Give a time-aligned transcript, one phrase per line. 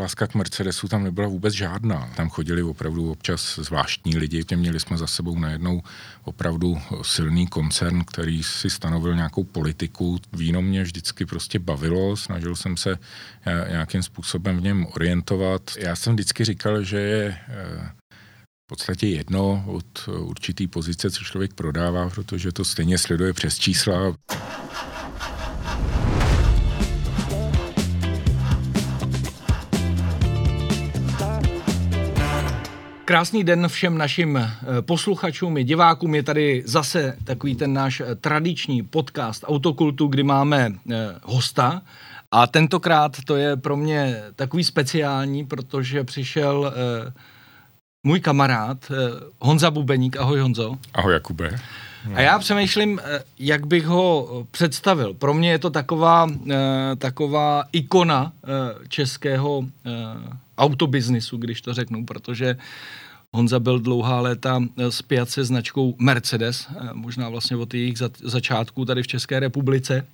[0.00, 2.10] Láska k Mercedesu tam nebyla vůbec žádná.
[2.16, 4.44] Tam chodili opravdu občas zvláštní lidi.
[4.56, 5.82] Měli jsme za sebou najednou
[6.24, 10.18] opravdu silný koncern, který si stanovil nějakou politiku.
[10.32, 12.98] Víno mě vždycky prostě bavilo, snažil jsem se
[13.46, 15.62] eh, nějakým způsobem v něm orientovat.
[15.78, 17.90] Já jsem vždycky říkal, že je eh,
[18.64, 24.14] v podstatě jedno od určitý pozice, co člověk prodává, protože to stejně sleduje přes čísla.
[33.06, 36.14] Krásný den všem našim eh, posluchačům i divákům.
[36.14, 41.82] Je tady zase takový ten náš eh, tradiční podcast Autokultu, kdy máme eh, hosta.
[42.30, 46.74] A tentokrát to je pro mě takový speciální, protože přišel
[48.06, 48.92] můj kamarád
[49.40, 50.16] Honza Bubeník.
[50.16, 50.76] Ahoj Honzo.
[50.94, 51.50] Ahoj Jakube.
[52.14, 53.00] A já přemýšlím,
[53.38, 55.14] jak bych ho představil.
[55.14, 56.26] Pro mě je to taková,
[56.98, 58.32] taková ikona
[58.88, 59.64] českého
[60.58, 62.56] autobiznisu, když to řeknu, protože
[63.32, 69.02] Honza byl dlouhá léta spjat se značkou Mercedes, eh, možná vlastně od jejich začátků tady
[69.02, 70.06] v České republice.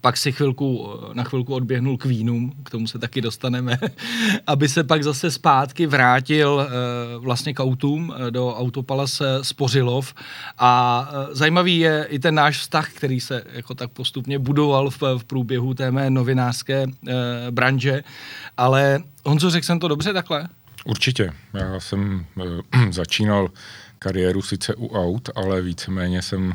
[0.00, 3.78] Pak si chvilku, eh, na chvilku odběhnul k vínům, k tomu se taky dostaneme,
[4.46, 10.14] aby se pak zase zpátky vrátil eh, vlastně k autům do Autopalas Spořilov.
[10.58, 15.24] A zajímavý je i ten náš vztah, který se jako tak postupně budoval v, v
[15.24, 16.86] průběhu té mé novinářské
[17.50, 18.02] branže.
[18.56, 20.48] Ale Honzo, řekl jsem to dobře takhle?
[20.84, 21.32] Určitě.
[21.54, 22.26] Já jsem
[22.90, 23.48] začínal
[23.98, 26.54] kariéru sice u aut, ale víceméně jsem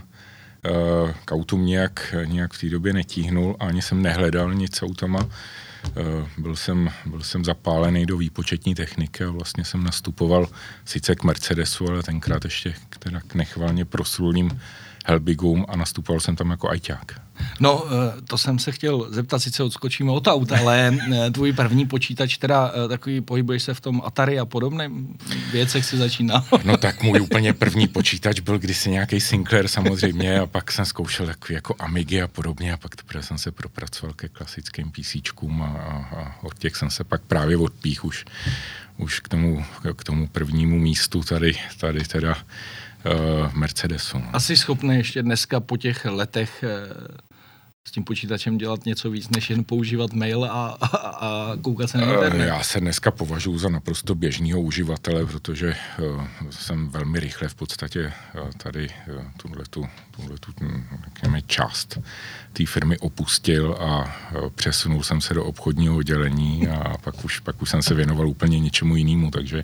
[1.26, 5.20] k autům nějak, nějak v té době netíhnul, ani jsem nehledal nic autama.
[5.20, 10.48] Uh, byl, jsem, byl jsem zapálený do výpočetní techniky a vlastně jsem nastupoval
[10.86, 14.62] sice k Mercedesu, ale tenkrát ještě teda k nechválně proslulým
[15.04, 17.24] Helbigům a nastupoval jsem tam jako ajťák.
[17.60, 21.86] No, eh, to jsem se chtěl zeptat, sice odskočíme od aut, ale eh, tvůj první
[21.86, 25.08] počítač, teda eh, takový, pohybuješ se v tom Atari a podobném
[25.52, 26.44] věcech si začínal?
[26.64, 31.26] No tak můj úplně první počítač byl kdysi nějaký Sinclair samozřejmě a pak jsem zkoušel
[31.26, 35.68] takový jako Amigy a podobně a pak teprve jsem se propracoval ke klasickým PCčkům a,
[35.68, 38.26] a, a od těch jsem se pak právě odpích už,
[38.98, 39.66] už k tomu,
[39.96, 42.38] k tomu prvnímu místu tady, tady teda
[43.06, 44.18] uh, Mercedesu.
[44.18, 44.30] No.
[44.34, 46.64] Asi schopný ještě dneska po těch letech
[47.88, 51.98] s tím počítačem dělat něco víc, než jen používat mail a, a, a koukat se
[51.98, 52.48] na eh, internet?
[52.48, 58.14] Já se dneska považuji za naprosto běžného uživatele, protože uh, jsem velmi rychle v podstatě
[58.42, 60.52] uh, tady uh, tuhle tu, tuhle tu,
[61.04, 62.00] řekněme, část
[62.54, 67.62] té firmy opustil a uh, přesunul jsem se do obchodního oddělení a pak už, pak
[67.62, 69.64] už jsem se věnoval úplně něčemu jinému, takže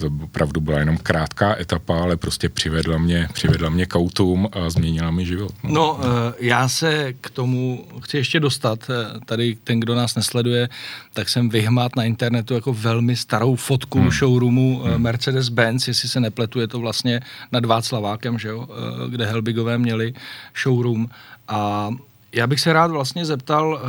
[0.00, 4.70] to opravdu byla jenom krátká etapa, ale prostě přivedla mě, přivedla mě k autům a
[4.70, 5.54] změnila mi život.
[5.62, 6.04] No, no uh,
[6.38, 8.90] já se k tomu tomu chci ještě dostat.
[8.90, 10.68] Eh, tady ten, kdo nás nesleduje,
[11.12, 14.10] tak jsem vyhmát na internetu jako velmi starou fotku hmm.
[14.10, 15.02] showroomu eh, hmm.
[15.02, 17.20] Mercedes-Benz, jestli se nepletu, je to vlastně
[17.52, 20.14] nad Václavákem, že jo, eh, kde Helbigové měli
[20.62, 21.08] showroom.
[21.48, 21.90] A
[22.34, 23.80] já bych se rád vlastně zeptal,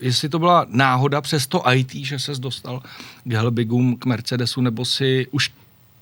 [0.00, 2.82] jestli to byla náhoda přes to IT, že ses dostal
[3.24, 5.52] k Helbigům, k Mercedesu, nebo si už,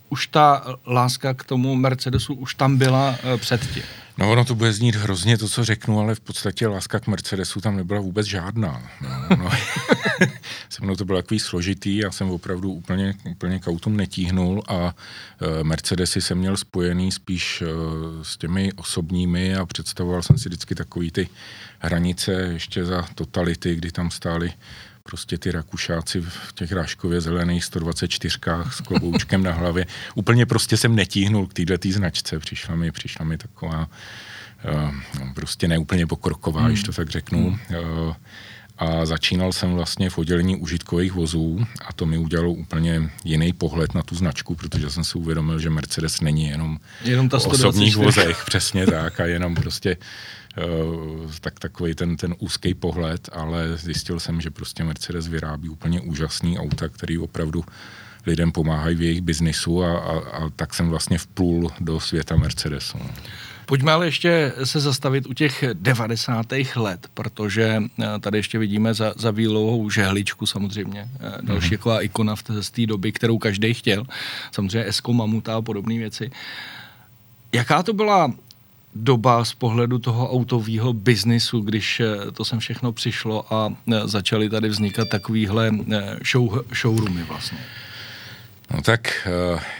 [0.09, 3.82] už ta láska k tomu Mercedesu už tam byla předtím?
[4.19, 7.60] No ono to bude znít hrozně to, co řeknu, ale v podstatě láska k Mercedesu
[7.60, 8.91] tam nebyla vůbec žádná.
[9.00, 9.50] No, no.
[10.69, 14.94] se mnou to bylo takový složitý, já jsem opravdu úplně, úplně k autům netíhnul a
[15.60, 17.66] e, Mercedesy jsem měl spojený spíš e,
[18.22, 21.28] s těmi osobními a představoval jsem si vždycky takový ty
[21.78, 24.52] hranice ještě za totality, kdy tam stály
[25.09, 28.38] prostě ty Rakušáci v těch ráškově zelených 124
[28.70, 29.87] s kloboučkem na hlavě.
[30.15, 32.38] Úplně prostě jsem netíhnul k této značce.
[32.38, 33.88] Přišla mi, přišla mi taková
[34.75, 34.91] uh,
[35.34, 36.70] prostě neúplně pokroková, hmm.
[36.70, 37.59] když to tak řeknu.
[37.70, 38.14] Uh,
[38.78, 43.94] a začínal jsem vlastně v oddělení užitkových vozů a to mi udělalo úplně jiný pohled
[43.94, 47.97] na tu značku, protože jsem si uvědomil, že Mercedes není jenom, jenom ta o osobních
[47.97, 49.97] vozech, přesně tak, a jenom prostě
[51.41, 56.59] tak takový ten, ten úzký pohled, ale zjistil jsem, že prostě Mercedes vyrábí úplně úžasný
[56.59, 57.64] auta, který opravdu
[58.26, 62.99] lidem pomáhají v jejich biznisu a, a, a tak jsem vlastně vplul do světa Mercedesu.
[63.67, 66.46] Pojďme ale ještě se zastavit u těch 90.
[66.76, 71.40] let, protože eh, tady ještě vidíme za, za výlohou žehličku samozřejmě, mm-hmm.
[71.43, 71.75] další mhm.
[71.75, 74.06] jako ikona v té, z té doby, kterou každý chtěl,
[74.52, 76.31] samozřejmě Esko Mamuta a podobné věci.
[77.52, 78.32] Jaká to byla
[78.94, 83.73] doba z pohledu toho autového biznisu, když eh, to sem všechno přišlo a
[84.05, 85.70] začaly tady vznikat takovýhle
[86.32, 87.58] show, showroomy vlastně?
[88.70, 89.28] No tak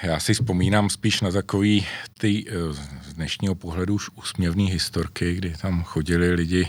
[0.03, 1.87] já si vzpomínám spíš na takový
[2.19, 2.45] ty
[3.15, 6.69] dnešního pohledu už úsměvné historky, kdy tam chodili lidi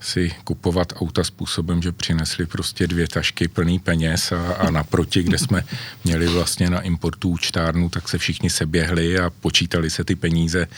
[0.00, 5.38] si kupovat auta způsobem, že přinesli prostě dvě tašky plný peněz a, a naproti, kde
[5.38, 5.64] jsme
[6.04, 10.68] měli vlastně na importu účtárnu, tak se všichni seběhli a počítali se ty peníze.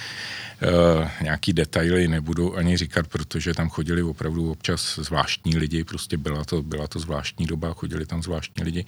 [0.63, 6.45] Uh, nějaký detaily nebudu ani říkat, protože tam chodili opravdu občas zvláštní lidi, prostě byla
[6.45, 8.87] to, byla to zvláštní doba, chodili tam zvláštní lidi.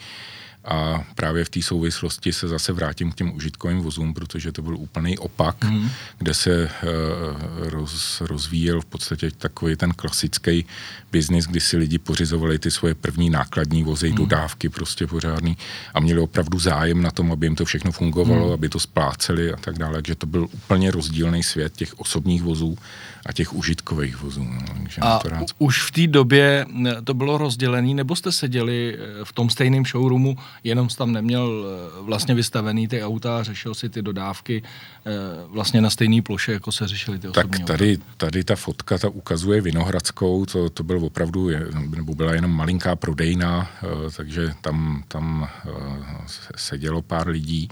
[0.64, 4.76] A právě v té souvislosti se zase vrátím k těm užitkovým vozům, protože to byl
[4.76, 5.90] úplný opak, mm.
[6.18, 10.66] kde se uh, roz, rozvíjel v podstatě takový ten klasický
[11.12, 14.16] biznis, kdy si lidi pořizovali ty svoje první nákladní vozy, mm.
[14.16, 15.56] dodávky prostě pořádný
[15.94, 18.52] a měli opravdu zájem na tom, aby jim to všechno fungovalo, mm.
[18.52, 19.94] aby to spláceli a tak dále.
[19.94, 22.78] Takže to byl úplně rozdílný svět těch osobních vozů
[23.26, 24.44] a těch užitkových vozů.
[24.44, 24.60] No.
[24.82, 25.46] Takže a to rád...
[25.58, 26.66] už v té době
[27.04, 32.02] to bylo rozdělené, nebo jste seděli eh, v tom stejném showroomu, jenom tam neměl eh,
[32.02, 35.10] vlastně vystavený ty auta a řešil si ty dodávky eh,
[35.46, 38.04] vlastně na stejné ploše, jako se řešili ty osobní Tak tady, auta.
[38.16, 41.48] tady ta fotka ta ukazuje Vinohradskou, to, to byl opravdu,
[41.96, 43.70] nebo byla jenom malinká prodejna,
[44.16, 45.48] takže tam, tam
[46.56, 47.68] sedělo pár lidí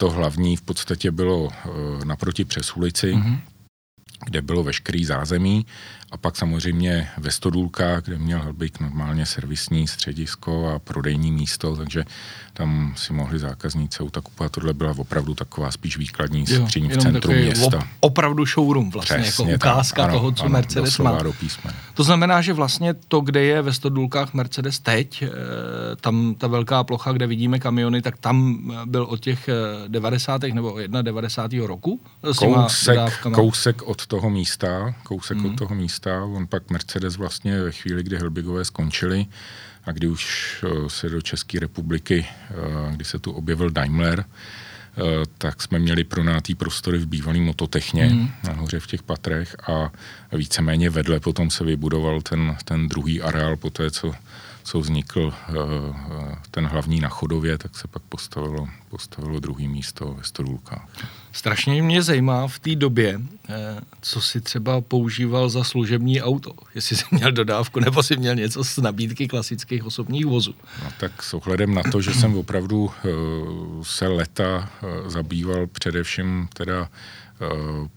[0.00, 1.48] to hlavní v podstatě bylo
[2.04, 3.40] naproti přes ulici, mm-hmm.
[4.24, 5.66] kde bylo veškerý zázemí
[6.10, 12.04] a pak samozřejmě ve Stodůlkách, kde měl Helbik normálně servisní středisko a prodejní místo, takže
[12.52, 14.52] tam si mohli zákazníci auta kupovat.
[14.52, 17.78] Tohle byla opravdu taková spíš výkladní skříň v centru města.
[17.78, 21.22] Op, opravdu showroom vlastně, jako Přesně jako ukázka ano, toho, co ano, Mercedes má.
[21.22, 21.32] Do
[21.94, 25.28] to znamená, že vlastně to, kde je ve Stodůlkách Mercedes teď, eh,
[26.00, 29.48] tam ta velká plocha, kde vidíme kamiony, tak tam byl od těch
[29.88, 30.44] 90.
[30.44, 31.66] Eh, nebo 91.
[31.66, 32.00] roku
[32.38, 32.98] kousek,
[33.32, 35.46] kousek od toho místa, kousek hmm.
[35.46, 36.24] od toho místa místa.
[36.24, 39.26] On pak Mercedes vlastně ve chvíli, kdy Helbigové skončili
[39.84, 45.02] a kdy už eh, se do České republiky, eh, kdy se tu objevil Daimler, eh,
[45.38, 48.30] tak jsme měli pronátý prostory v bývalém mototechně mm.
[48.44, 49.92] nahoře v těch patrech a
[50.32, 54.12] víceméně vedle potom se vybudoval ten, ten druhý areál po té, co
[54.70, 60.14] co vznikl eh, eh, ten hlavní na chodově, tak se pak postavilo, postavilo druhý místo
[60.18, 60.88] ve Stodulkách.
[61.32, 66.52] Strašně mě zajímá v té době, eh, co si třeba používal za služební auto.
[66.74, 70.54] Jestli jsi měl dodávku, nebo si měl něco z nabídky klasických osobních vozů.
[70.84, 72.90] No tak s ohledem na to, že jsem opravdu
[73.82, 74.70] se leta
[75.06, 76.88] zabýval především teda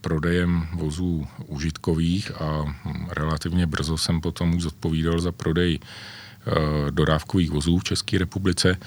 [0.01, 5.79] prodejem vozů užitkových a hm, relativně brzo jsem potom už zodpovídal za prodej
[6.89, 8.77] dodávkových vozů v České republice,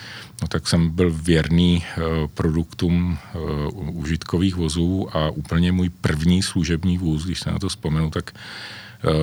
[0.42, 2.00] no tak jsem byl věrný eh,
[2.34, 3.38] produktům eh,
[3.74, 8.34] užitkových vozů a úplně můj první služební vůz, když se na to vzpomenu, tak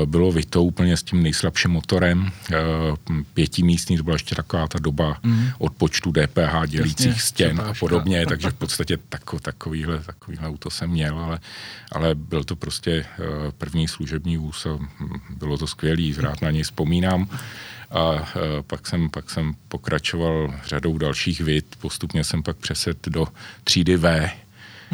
[0.05, 2.31] bylo vyto úplně s tím nejslabším motorem,
[3.33, 5.47] pětimístný, to byla ještě taková ta doba mm.
[5.57, 10.89] odpočtu DPH dělících Jasně, stěn a podobně, takže v podstatě tako, takovýhle, takovýhle auto jsem
[10.89, 11.39] měl, ale,
[11.91, 13.05] ale byl to prostě
[13.57, 17.27] první služební vůz a hm, bylo to skvělý, rád na něj vzpomínám
[17.93, 21.75] a e, pak jsem, pak jsem pokračoval řadou dalších vid.
[21.81, 23.27] Postupně jsem pak přesed do
[23.63, 24.29] třídy V,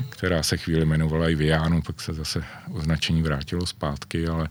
[0.10, 2.44] která se chvíli jmenovala i Vianu, pak se zase
[2.74, 4.50] označení vrátilo zpátky, ale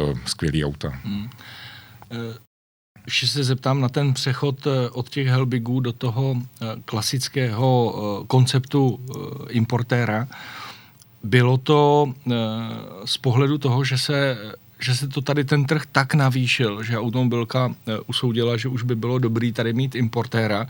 [0.00, 0.88] uh, skvělý auta.
[1.04, 1.30] Hmm.
[3.06, 6.36] Ještě se zeptám na ten přechod od těch Helbigů do toho
[6.84, 9.00] klasického konceptu
[9.48, 10.28] importéra.
[11.22, 12.12] Bylo to
[13.04, 14.38] z pohledu toho, že se
[14.80, 18.96] že se to tady ten trh tak navýšil, že automobilka eh, usoudila, že už by
[18.96, 20.66] bylo dobrý tady mít importéra,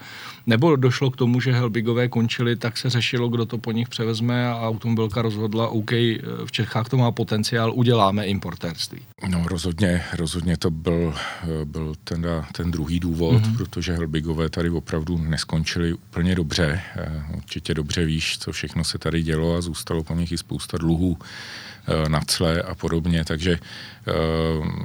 [0.47, 4.49] nebo došlo k tomu, že Helbigové končili, tak se řešilo, kdo to po nich převezme
[4.49, 9.00] a automobilka rozhodla, OK, eh, v Čechách to má potenciál, uděláme importérství.
[9.29, 13.57] No rozhodně, rozhodně to byl, eh, byl ten, ten druhý důvod, mm-hmm.
[13.57, 16.81] protože Helbigové tady opravdu neskončili úplně dobře.
[17.37, 21.19] Určitě dobře víš, co všechno se tady dělo a zůstalo po nich i spousta dluhů
[22.09, 24.12] na cle a podobně, takže eh,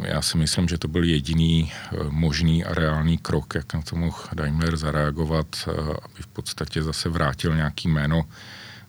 [0.03, 3.95] já si myslím, že to byl jediný eh, možný a reálný krok, jak na to
[3.95, 5.69] mohl Daimler zareagovat,
[6.03, 8.25] aby v podstatě zase vrátil nějaký jméno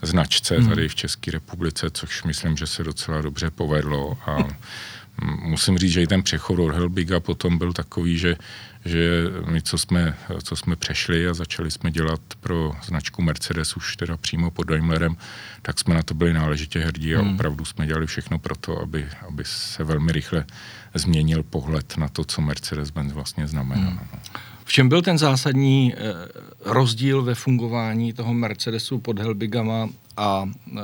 [0.03, 0.69] značce hmm.
[0.69, 4.39] tady v České republice, což myslím, že se docela dobře povedlo a
[5.23, 8.37] musím říct, že i ten přechod od Helbiga potom byl takový, že
[8.85, 13.97] že my, co jsme, co jsme přešli a začali jsme dělat pro značku Mercedes už
[13.97, 15.17] teda přímo pod Daimlerem,
[15.63, 17.35] tak jsme na to byli náležitě hrdí a hmm.
[17.35, 20.45] opravdu jsme dělali všechno pro to, aby, aby se velmi rychle
[20.95, 23.91] změnil pohled na to, co Mercedes-Benz vlastně znamená.
[23.91, 24.09] Hmm.
[24.13, 24.19] No.
[24.65, 25.99] V čem byl ten zásadní eh,
[26.65, 30.81] rozdíl ve fungování toho Mercedesu pod Helbigama a e,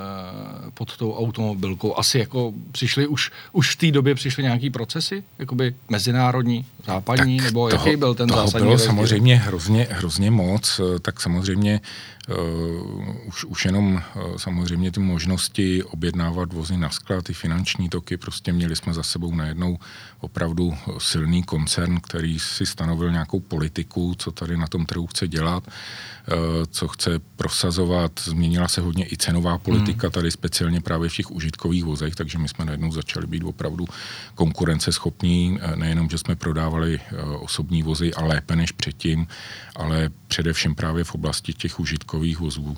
[0.74, 5.74] pod tou automobilkou asi jako přišly už, už v té době přišly nějaký procesy, jakoby
[5.88, 8.86] mezinárodní, západní, tak nebo toho, jaký byl ten toho zásadní bylo rozdíl?
[8.86, 11.80] samozřejmě hrozně, hrozně moc, tak samozřejmě
[12.28, 18.16] Uh, už, už jenom uh, samozřejmě ty možnosti objednávat vozy na sklad, ty finanční toky,
[18.16, 19.78] prostě měli jsme za sebou najednou
[20.20, 25.66] opravdu silný koncern, který si stanovil nějakou politiku, co tady na tom trhu chce dělat,
[25.66, 26.34] uh,
[26.70, 28.12] co chce prosazovat.
[28.24, 30.12] Změnila se hodně i cenová politika hmm.
[30.12, 33.86] tady speciálně právě v těch užitkových vozech, takže my jsme najednou začali být opravdu
[34.34, 37.00] konkurenceschopní, nejenom, že jsme prodávali
[37.40, 39.26] osobní vozy a lépe než předtím,
[39.76, 42.76] ale především právě v oblasti těch užitkových vozů,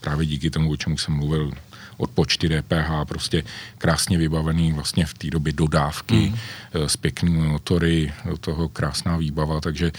[0.00, 1.52] právě díky tomu, o čemu jsem mluvil,
[1.96, 3.44] od počty DPH, prostě
[3.78, 6.36] krásně vybavený vlastně v té době dodávky mm.
[6.74, 9.92] s pěknými motory, do toho krásná výbava, takže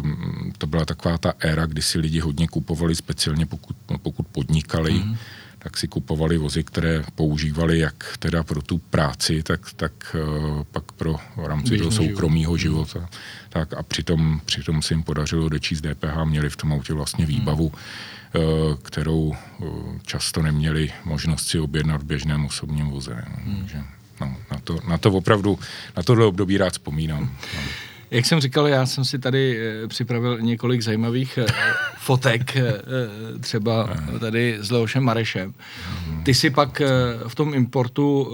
[0.00, 4.92] um, to byla taková ta éra, kdy si lidi hodně kupovali, speciálně pokud, pokud podnikali,
[4.92, 5.16] mm
[5.64, 10.92] tak si kupovali vozy, které používali jak teda pro tu práci, tak, tak uh, pak
[10.92, 12.88] pro v rámci toho soukromého život.
[12.88, 13.08] života.
[13.48, 17.68] Tak a přitom, přitom se jim podařilo dočíst DPH, měli v tom autě vlastně výbavu,
[17.68, 17.82] hmm.
[18.34, 23.24] Uh, kterou uh, často neměli možnost si objednat v běžném osobním voze.
[23.44, 23.56] Hmm.
[23.58, 23.78] Takže,
[24.20, 25.58] no, na, to, na to opravdu,
[25.96, 27.30] na tohle období rád vzpomínám.
[27.54, 27.60] No.
[28.14, 31.46] Jak jsem říkal, já jsem si tady eh, připravil několik zajímavých eh,
[31.98, 32.72] fotek, eh,
[33.40, 33.88] třeba
[34.20, 35.54] tady s Leošem Marešem.
[36.22, 36.82] Ty si pak
[37.28, 38.28] v tom importu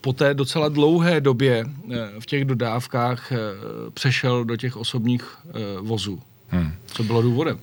[0.00, 1.64] po té docela dlouhé době
[2.20, 3.32] v těch dodávkách
[3.94, 5.38] přešel do těch osobních
[5.80, 6.22] vozů.
[6.48, 6.72] Hmm.
[6.86, 7.58] Co bylo důvodem?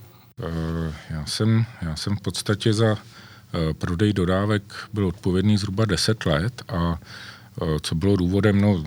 [1.09, 2.97] Já jsem, já jsem v podstatě za
[3.77, 4.63] prodej dodávek
[4.93, 6.99] byl odpovědný zhruba 10 let a
[7.61, 8.61] Eh, co bylo důvodem?
[8.61, 8.83] No,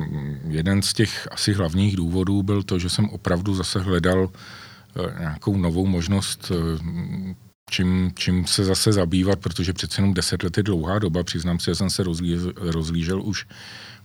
[0.48, 5.56] jeden z těch asi hlavních důvodů byl to, že jsem opravdu zase hledal eh, nějakou
[5.56, 7.34] novou možnost, eh,
[7.70, 11.70] čím, čím se zase zabývat, protože přece jenom deset let je dlouhá doba, přiznám se,
[11.70, 13.46] že jsem se rozlížel, rozlížel už,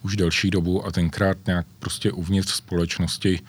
[0.03, 3.39] už delší dobu a tenkrát nějak prostě uvnitř společnosti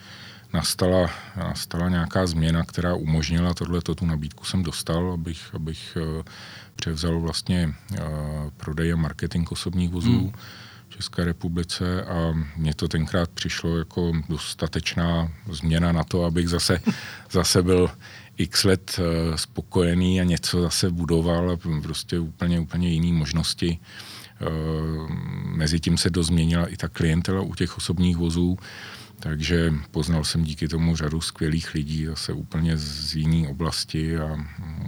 [0.53, 5.99] nastala, nastala nějaká změna, která umožnila tohle, tu nabídku jsem dostal, abych, abych
[6.77, 7.75] převzal vlastně
[8.57, 10.19] prodej a marketing osobních vozů.
[10.19, 10.33] Hmm
[10.97, 16.81] České republice a mně to tenkrát přišlo jako dostatečná změna na to, abych zase,
[17.31, 17.91] zase byl
[18.37, 23.79] x let eh, spokojený a něco zase budoval a prostě úplně, úplně jiné možnosti.
[24.41, 24.47] Eh,
[25.45, 28.59] Mezitím se dozměnila i ta klientela u těch osobních vozů,
[29.23, 34.37] takže poznal jsem díky tomu řadu skvělých lidí zase úplně z jiné oblasti a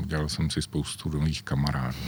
[0.03, 1.99] udělal jsem si spoustu nových kamarádů.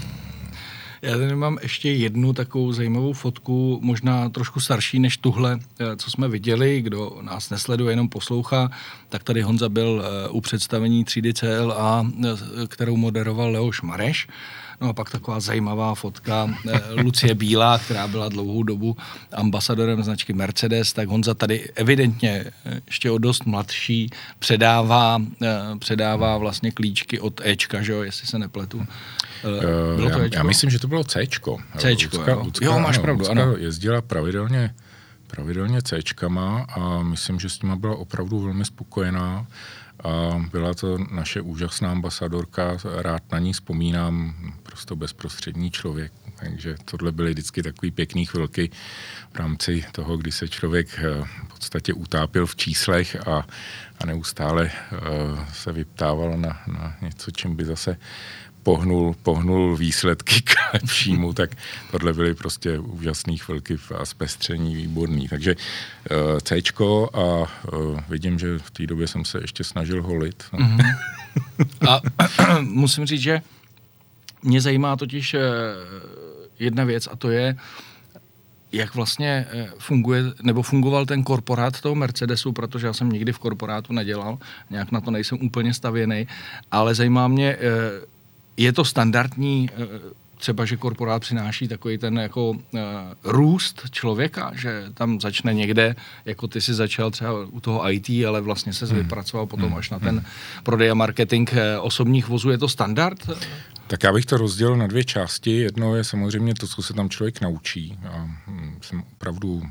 [1.03, 6.11] Já tady mám ještě jednu takovou zajímavou fotku, možná trošku starší než tuhle, eh, co
[6.11, 6.83] jsme viděli.
[6.83, 8.71] Kdo nás nesleduje, jenom poslouchá,
[9.09, 14.29] tak tady Honza byl eh, u představení 3D CLA, eh, kterou moderoval Leoš Mareš.
[14.81, 16.51] No a pak taková zajímavá fotka
[17.03, 18.97] Lucie Bílá, která byla dlouhou dobu
[19.33, 22.45] ambasadorem značky Mercedes, tak Honza tady evidentně
[22.87, 25.23] ještě o dost mladší předává,
[25.79, 28.87] předává vlastně klíčky od Ečka, že jo, jestli se nepletu.
[29.97, 31.59] Bylo to já, já myslím, že to bylo Cčko.
[31.79, 32.43] Cčko, Lucka, jo.
[32.45, 33.57] Lucka, jo, máš pravdu, Lucka ano.
[33.57, 34.75] jezdila pravidelně,
[35.27, 39.47] pravidelně Cčkama a myslím, že s nima byla opravdu velmi spokojená
[40.07, 47.13] a byla to naše úžasná ambasadorka, rád na ní vzpomínám, prostě bezprostřední člověk, takže tohle
[47.13, 48.71] byly vždycky takový pěkný chvilky
[49.33, 53.47] v rámci toho, kdy se člověk eh, v podstatě utápil v číslech a,
[54.01, 57.97] a neustále uh, se vyptával na, na něco, čím by zase
[58.67, 61.51] pohnul, pohnul výsledky k lepšímu, tak
[61.91, 65.29] tohle byly prostě úžasné chvilky a zpestření výborný.
[65.29, 66.63] Takže uh, C
[67.15, 67.47] a uh,
[68.09, 70.45] vidím, že v té době jsem se ještě snažil holit.
[70.53, 70.97] Mm-hmm.
[71.89, 72.01] a
[72.61, 73.43] musím říct, že
[74.43, 75.41] mě zajímá totiž uh,
[76.59, 77.57] jedna věc a to je,
[78.73, 79.47] jak vlastně
[79.79, 84.39] funguje, nebo fungoval ten korporát toho Mercedesu, protože já jsem nikdy v korporátu nedělal,
[84.71, 86.27] nějak na to nejsem úplně stavěný,
[86.71, 87.57] ale zajímá mě,
[88.57, 92.59] je to standardní eh, třeba, že korporát přináší takový ten jako uh,
[93.25, 98.41] růst člověka, že tam začne někde, jako ty si začal třeba u toho IT, ale
[98.41, 98.97] vlastně se hmm.
[98.97, 99.79] vypracoval potom hmm.
[99.79, 100.25] až na ten
[100.63, 102.51] prodej a marketing uh, osobních vozů.
[102.51, 103.31] Je to standard?
[103.87, 105.57] Tak já bych to rozdělil na dvě části.
[105.57, 107.99] Jedno je samozřejmě to, co se tam člověk naučí.
[108.09, 109.63] A hm, jsem opravdu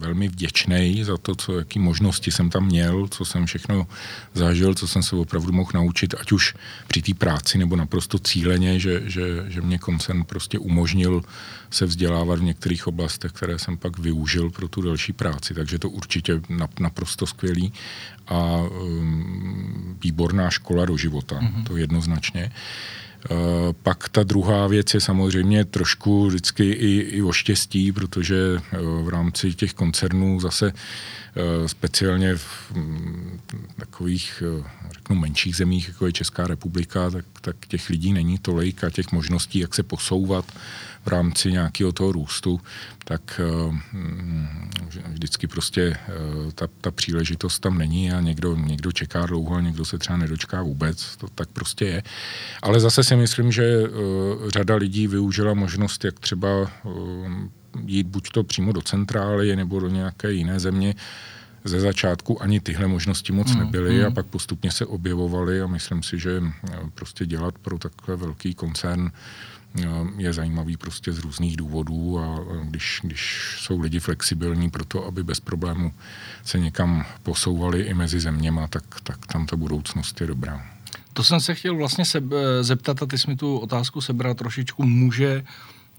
[0.00, 3.86] velmi vděčný za to, co, jaký možnosti jsem tam měl, co jsem všechno
[4.34, 6.54] zažil, co jsem se opravdu mohl naučit, ať už
[6.86, 11.22] při té práci nebo naprosto cíleně, že, že, že mě koncern prostě umožnil
[11.70, 15.54] se vzdělávat v některých oblastech, které jsem pak využil pro tu další práci.
[15.54, 16.40] Takže to určitě
[16.80, 17.72] naprosto skvělý
[18.26, 21.64] a um, výborná škola do života, mm-hmm.
[21.64, 22.52] to jednoznačně.
[23.82, 28.36] Pak ta druhá věc je samozřejmě trošku vždycky i, i o štěstí, protože
[29.02, 30.72] v rámci těch koncernů zase
[31.66, 33.40] speciálně v mm,
[33.76, 34.42] takových,
[34.92, 39.12] řeknu, menších zemích, jako je Česká republika, tak, tak těch lidí není tolik a těch
[39.12, 40.44] možností, jak se posouvat
[41.04, 42.60] v rámci nějakého toho růstu,
[43.04, 43.40] tak
[43.92, 44.70] mm,
[45.08, 46.12] vždycky prostě eh,
[46.54, 50.62] ta, ta příležitost tam není a někdo, někdo čeká dlouho a někdo se třeba nedočká
[50.62, 52.02] vůbec, to tak prostě je.
[52.62, 53.88] Ale zase si myslím, že eh,
[54.50, 56.90] řada lidí využila možnost, jak třeba eh,
[57.86, 60.94] jít buď to přímo do centrály nebo do nějaké jiné země,
[61.64, 64.06] ze začátku ani tyhle možnosti moc mm, nebyly mm.
[64.06, 66.42] a pak postupně se objevovaly a myslím si, že
[66.94, 69.10] prostě dělat pro takhle velký koncern
[70.18, 75.24] je zajímavý prostě z různých důvodů a když, když jsou lidi flexibilní pro to, aby
[75.24, 75.92] bez problému
[76.44, 80.66] se někam posouvali i mezi zeměma, tak, tak tam ta budoucnost je dobrá.
[81.12, 82.22] To jsem se chtěl vlastně se,
[82.60, 84.82] zeptat a ty jsi mi tu otázku sebral trošičku.
[84.82, 85.44] Může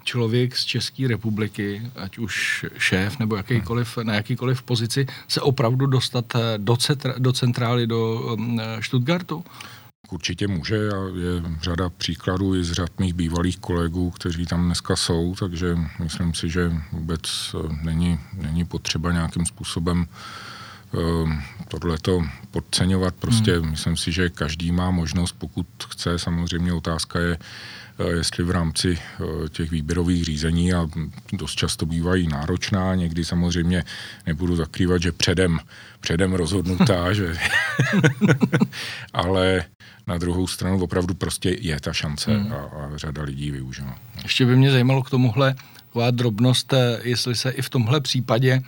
[0.03, 6.33] člověk z České republiky, ať už šéf nebo jakýkoliv, na jakýkoliv pozici, se opravdu dostat
[6.57, 9.43] do, centra, do centrály, do um, Stuttgartu?
[10.11, 14.95] určitě může a je řada příkladů i z řad mých bývalých kolegů, kteří tam dneska
[14.95, 17.21] jsou, takže myslím si, že vůbec
[17.55, 20.97] eh, není, není potřeba nějakým způsobem eh,
[21.67, 23.15] tohleto podceňovat.
[23.15, 23.69] Prostě hmm.
[23.69, 26.19] myslím si, že každý má možnost, pokud chce.
[26.19, 28.99] Samozřejmě otázka je, eh, jestli v rámci
[29.49, 30.87] těch výběrových řízení a
[31.33, 33.83] dost často bývají náročná, někdy samozřejmě
[34.27, 35.59] nebudu zakrývat, že předem,
[35.99, 37.37] předem rozhodnutá, že
[39.13, 39.63] ale
[40.07, 42.53] na druhou stranu opravdu prostě je ta šance hmm.
[42.53, 43.97] a, a řada lidí využila.
[44.23, 48.61] Ještě by mě zajímalo k tomuhle taková drobnost, eh, jestli se i v tomhle případě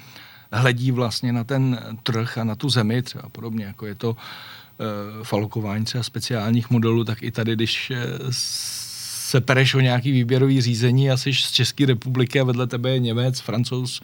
[0.54, 5.24] hledí vlastně na ten trh a na tu zemi, třeba podobně jako je to e,
[5.24, 7.98] falkování třeba speciálních modelů, tak i tady, když e,
[9.34, 13.00] se pereš o nějaký výběrový řízení a jsi z České republiky a vedle tebe je
[13.00, 14.02] Němec, Francouz,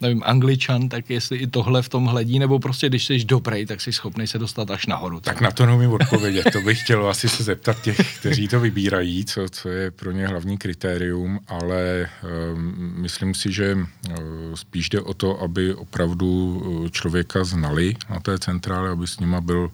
[0.00, 3.80] nevím, Angličan, tak jestli i tohle v tom hledí, nebo prostě když jsi dobrý, tak
[3.80, 5.20] jsi schopný se dostat až nahoru.
[5.20, 6.46] Tak na to neumím odpovědět.
[6.52, 10.26] To bych chtěl asi se zeptat těch, kteří to vybírají, co, co je pro ně
[10.26, 12.08] hlavní kritérium, ale
[12.52, 13.84] um, myslím si, že uh,
[14.54, 16.30] spíš jde o to, aby opravdu
[16.86, 19.70] eh, člověka znali na té centrále, aby s nima byl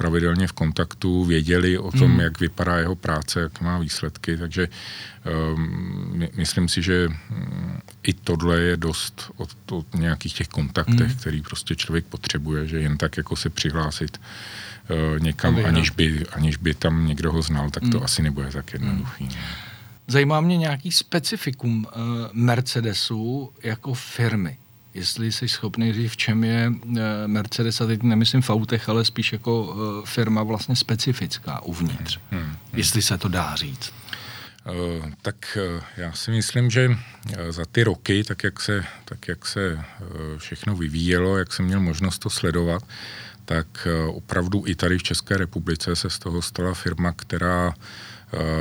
[0.00, 2.20] pravidelně v kontaktu, věděli o tom, hmm.
[2.20, 4.68] jak vypadá jeho práce, jak má výsledky, takže
[5.54, 11.16] um, myslím si, že um, i tohle je dost o, o nějakých těch kontaktech, hmm.
[11.16, 16.56] který prostě člověk potřebuje, že jen tak jako se přihlásit uh, někam, aniž by, aniž
[16.56, 18.04] by tam někdo ho znal, tak to hmm.
[18.04, 19.24] asi nebude tak jednoduchý.
[19.24, 19.34] Hmm.
[20.06, 24.58] Zajímá mě nějaký specifikum uh, Mercedesu jako firmy
[24.96, 29.04] jestli jsi schopný říct, v čem je eh, Mercedes, a teď nemyslím v autech, ale
[29.04, 32.18] spíš jako eh, firma vlastně specifická uvnitř.
[32.30, 32.58] Hmm, hmm, hmm.
[32.72, 33.92] Jestli se to dá říct.
[34.66, 36.96] Uh, tak uh, já si myslím, že uh,
[37.50, 39.84] za ty roky, tak jak se, tak jak se
[40.36, 42.82] všechno vyvíjelo, jak jsem měl možnost to sledovat,
[43.44, 47.74] tak opravdu i tady v České republice se z toho stala firma, která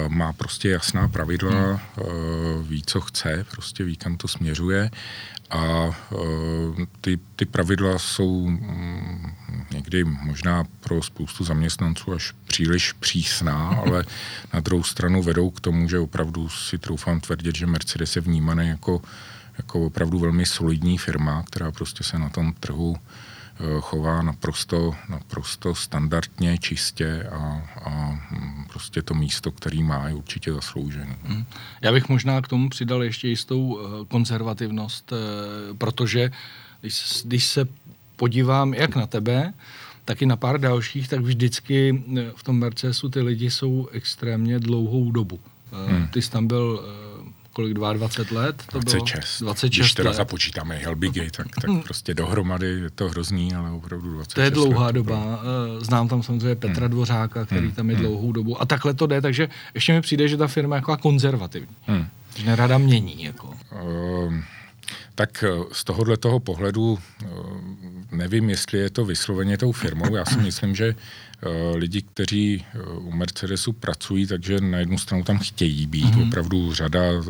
[0.08, 1.80] má prostě jasná pravidla, hmm.
[2.64, 4.92] ví, co chce, prostě ví, kam to směřuje
[5.50, 9.34] a e, ty, ty pravidla jsou mm,
[9.72, 14.06] někdy možná pro spoustu zaměstnanců až příliš přísná, ale
[14.54, 18.68] na druhou stranu vedou k tomu, že opravdu si troufám tvrdit, že Mercedes je vnímaný
[18.68, 19.02] jako,
[19.58, 23.25] jako opravdu velmi solidní firma, která prostě se na tom trhu Eh,
[23.80, 30.54] chová naprosto, naprosto standardně, čistě a, a hm, prostě to místo, který má, je určitě
[30.54, 31.16] zasloužený.
[31.24, 31.46] Hmm.
[31.82, 36.32] Já bych možná k tomu přidal ještě jistou eh, konzervativnost, eh, protože
[36.82, 37.68] když, když se
[38.16, 39.54] podívám jak na tebe,
[40.06, 42.04] tak i na pár dalších, tak vždycky
[42.36, 45.40] v tom Mercedesu ty lidi jsou extrémně dlouhou dobu.
[45.72, 46.08] Hmm.
[46.08, 46.82] Ty jsi tam byl
[47.56, 48.64] kolik, 22 let?
[48.72, 49.40] To 26.
[49.40, 49.48] Bylo?
[49.54, 50.16] 26 Když teda let.
[50.16, 51.82] započítáme Helbigy, tak, tak hmm.
[51.82, 55.40] prostě dohromady je to hrozný, ale opravdu 26 To je dlouhá let, doba.
[55.42, 56.92] Eh, znám tam samozřejmě Petra hmm.
[56.92, 57.72] Dvořáka, který hmm.
[57.72, 58.06] tam je hmm.
[58.06, 58.62] dlouhou dobu.
[58.62, 61.76] A takhle to jde, takže ještě mi přijde, že ta firma je jako konzervativní.
[61.82, 62.08] Hmm.
[62.36, 63.24] Že nerada mění.
[63.24, 63.48] Jako.
[63.48, 64.34] Uh,
[65.16, 67.00] tak eh, z tohohle toho pohledu uh,
[68.12, 70.16] nevím, jestli je to vysloveně tou firmou.
[70.16, 70.96] Já si myslím, že
[71.76, 76.06] lidi, kteří eh, u Mercedesu pracují, takže na jednu stranu tam chtějí být.
[76.06, 76.28] Mm-hmm.
[76.28, 77.22] Opravdu řada eh,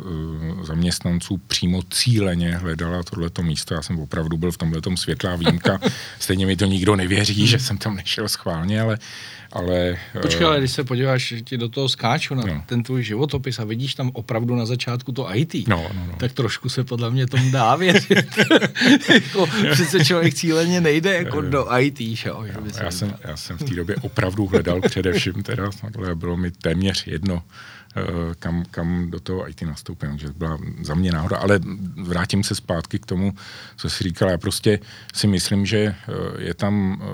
[0.65, 3.73] zaměstnanců přímo cíleně hledala tohleto místo.
[3.73, 5.79] Já jsem opravdu byl v tomhle světlá výjimka.
[6.19, 8.97] Stejně mi to nikdo nevěří, že jsem tam nešel schválně, ale
[9.55, 9.97] ale...
[10.21, 12.63] Počkej, ale když se podíváš ti do toho skáču na no.
[12.65, 16.13] ten tvůj životopis a vidíš tam opravdu na začátku to IT, no, no, no.
[16.17, 18.39] tak trošku se podle mě tomu dá věřit.
[19.13, 22.45] jako, přece člověk cíleně nejde jako do IT, že jo?
[22.81, 25.69] Já, jsem, já jsem v té době opravdu hledal především teda,
[26.15, 27.74] bylo mi téměř jedno, Eh,
[28.39, 30.09] kam, kam do toho IT nastoupím.
[30.09, 31.59] Takže byla za mě náhoda, ale
[32.03, 33.33] vrátím se zpátky k tomu,
[33.77, 34.29] co jsi říkal.
[34.29, 34.79] Já prostě
[35.13, 35.95] si myslím, že eh,
[36.37, 37.05] je tam eh,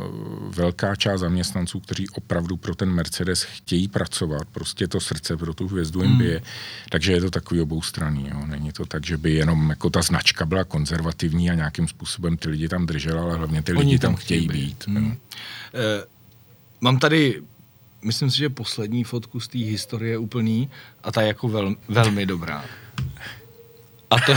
[0.55, 5.67] velká část zaměstnanců, kteří opravdu pro ten Mercedes chtějí pracovat, prostě to srdce pro tu
[5.67, 6.19] hvězdu jim hmm.
[6.19, 6.41] bije,
[6.89, 8.29] takže je to takový oboustranný.
[8.31, 8.45] Jo.
[8.45, 12.49] Není to tak, že by jenom jako ta značka byla konzervativní a nějakým způsobem ty
[12.49, 14.53] lidi tam držela, ale hlavně ty Oni lidi tam chtějí být.
[14.53, 15.07] být hmm.
[15.07, 15.13] uh,
[16.81, 17.41] mám tady
[18.05, 20.69] myslím si, že poslední fotku z té historie úplný
[21.03, 22.65] a ta je jako vel, velmi dobrá.
[24.09, 24.33] A to,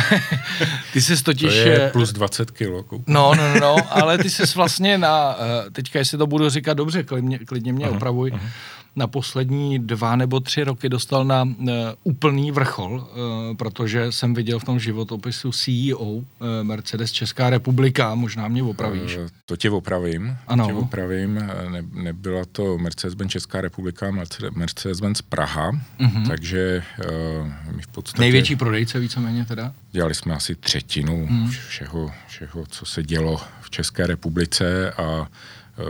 [0.93, 1.53] ty jsi totiž...
[1.63, 2.85] To je plus 20 kilo.
[3.07, 6.75] No, no, no, no, ale ty jsi vlastně na, eh, teďka jestli to budu říkat
[6.75, 8.49] dobře, klidně, klidně mě aha, opravuj, aha
[8.97, 11.69] na poslední dva nebo tři roky dostal na uh,
[12.03, 18.15] úplný vrchol, uh, protože jsem viděl v tom životopisu CEO uh, eh, Mercedes Česká republika,
[18.15, 19.17] možná mě opravíš.
[19.17, 20.37] Uh, to tě opravím.
[20.47, 20.67] Ano.
[20.67, 21.35] Tě opravím.
[21.35, 24.11] Ne, nebyla to Mercedes-Benz Česká republika,
[24.51, 26.29] Mercedes-Benz Praha, uh-huh.
[26.29, 28.21] takže uh, my v podstatě...
[28.21, 29.73] Největší prodejce víceméně teda?
[29.93, 31.51] Dělali jsme asi třetinu uh-huh.
[31.51, 35.29] všeho, všeho, co se dělo v České republice a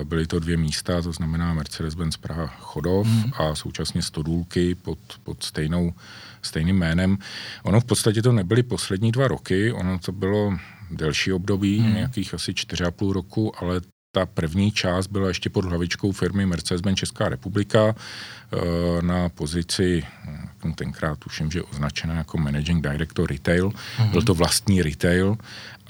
[0.05, 3.33] byly to dvě místa, to znamená Mercedes-Benz Praha Chodov mm.
[3.39, 5.95] a současně Stodůlky pod, pod stejnou,
[6.43, 7.19] stejným jménem.
[7.63, 10.59] Ono v podstatě to nebyly poslední dva roky, ono to bylo
[10.91, 11.95] delší období, mm.
[11.95, 13.81] nějakých asi čtyři a půl roku, ale
[14.15, 20.03] ta první část byla ještě pod hlavičkou firmy Mercedes-Benz Česká republika eh, na pozici,
[20.65, 23.69] hm, tenkrát tuším, že označená jako Managing Director Retail.
[23.69, 24.11] Mm-hmm.
[24.11, 25.37] Byl to vlastní retail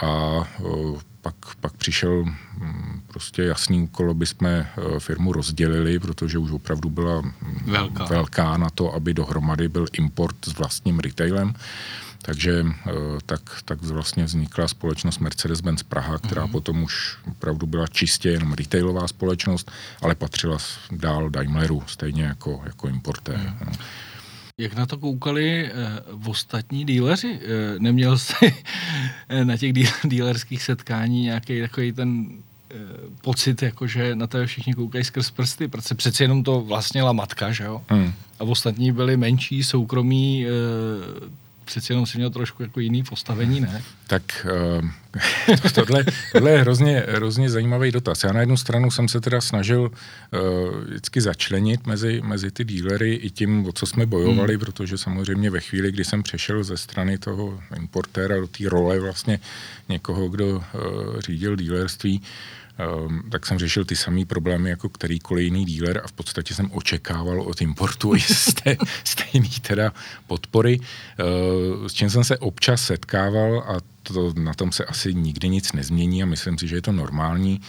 [0.01, 6.39] a eh, pak, pak přišel hm, prostě jasný úkol, aby jsme eh, firmu rozdělili, protože
[6.39, 7.33] už opravdu byla hm,
[7.65, 11.55] velká, velká na to, aby dohromady byl import s vlastním retailem.
[12.27, 12.93] Takže eh,
[13.27, 16.51] tak, tak vlastně vznikla společnost Mercedes-Benz Praha, která mm-hmm.
[16.51, 19.71] potom už opravdu byla čistě jenom retailová společnost,
[20.03, 20.59] ale patřila
[20.91, 23.39] dál Daimleru, stejně jako, jako importér.
[23.39, 23.67] Mm.
[23.67, 23.73] No.
[24.61, 25.71] Jak na to koukali
[26.13, 27.33] uh, ostatní díleři?
[27.33, 27.41] Uh,
[27.79, 28.55] neměl jsi
[29.45, 29.73] na těch
[30.05, 32.29] dílerských setkání nějaký takový ten
[33.23, 37.53] pocit, jako že na tebe všichni koukají skrz prsty, protože přeci jenom to vlastnila matka,
[37.53, 37.83] že jo?
[37.93, 38.13] Mm.
[38.41, 40.47] A ostatní byli menší, soukromí
[41.65, 43.83] přeci jenom si měl trošku jako jiný postavení, ne?
[44.07, 44.47] Tak
[44.81, 44.89] uh,
[45.63, 48.25] to, tohle, tohle je hrozně, hrozně zajímavý dotaz.
[48.25, 53.15] Já na jednu stranu jsem se teda snažil uh, vždycky začlenit mezi, mezi ty dílery
[53.15, 54.61] i tím, o co jsme bojovali, hmm.
[54.61, 59.41] protože samozřejmě ve chvíli, kdy jsem přešel ze strany toho importéra do té role vlastně
[59.89, 60.63] někoho, kdo uh,
[61.21, 62.25] řídil dílerství, um,
[63.31, 67.41] tak jsem řešil ty samé problémy jako kterýkoliv jiný díler a v podstatě jsem očekával
[67.41, 68.19] od importu i
[68.65, 69.93] té stejný teda
[70.27, 75.49] podpory, uh, s čím jsem se občas setkával a to, na tom se asi nikdy
[75.49, 77.61] nic nezmění a myslím si, že je to normální,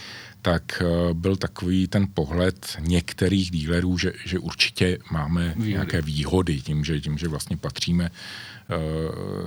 [0.41, 5.69] tak uh, byl takový ten pohled některých dílerů, že, že určitě máme výhody.
[5.69, 8.11] nějaké výhody tím, že, tím, že vlastně patříme
[8.54, 8.54] Eh,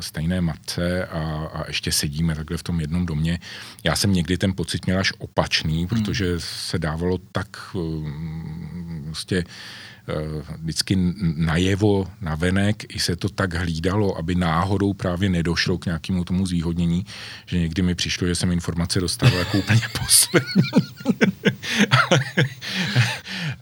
[0.01, 3.39] stejné matce a, a ještě sedíme takhle v tom jednom domě.
[3.85, 5.89] Já jsem někdy ten pocit měl až opačný, hmm.
[5.89, 7.49] protože se dávalo tak
[9.05, 9.45] prostě
[10.59, 10.97] vždycky
[11.37, 16.47] najevo, na venek, i se to tak hlídalo, aby náhodou právě nedošlo k nějakému tomu
[16.47, 17.07] zvýhodnění,
[17.47, 20.63] že někdy mi přišlo, že jsem informace dostal jako úplně poslední.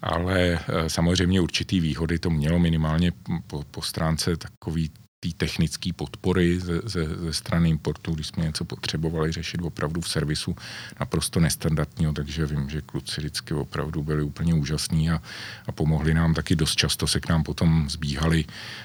[0.03, 3.13] ale samozřejmě určitý výhody to mělo minimálně
[3.47, 4.91] po, po stránce takový
[5.33, 10.09] té technické podpory ze, ze, ze strany importu, když jsme něco potřebovali řešit opravdu v
[10.09, 10.57] servisu
[11.01, 15.23] naprosto nestandardního, takže vím, že kluci vždycky opravdu byli úplně úžasní a,
[15.67, 18.45] a pomohli nám taky dost často se k nám potom zbíhaly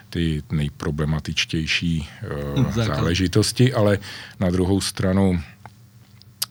[0.10, 2.10] ty nejproblematičtější
[2.58, 4.00] uh, záležitosti, ale
[4.40, 5.42] na druhou stranu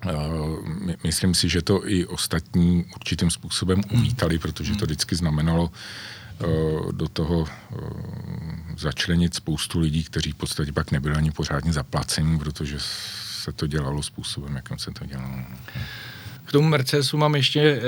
[0.00, 0.64] Uh,
[1.04, 7.08] myslím si, že to i ostatní určitým způsobem uvítali, protože to vždycky znamenalo uh, do
[7.08, 7.44] toho
[8.80, 12.76] začlenit spoustu lidí, kteří v podstatě pak nebyli ani pořádně zaplaceni, protože
[13.42, 15.44] se to dělalo způsobem, jakým se to dělalo.
[16.44, 17.80] K tomu Mercedesu mám ještě e,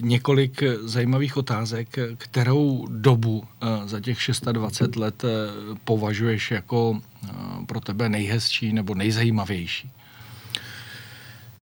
[0.00, 1.98] několik zajímavých otázek.
[2.18, 5.28] Kterou dobu e, za těch 620 let e,
[5.84, 7.28] považuješ jako e,
[7.66, 9.90] pro tebe nejhezčí nebo nejzajímavější?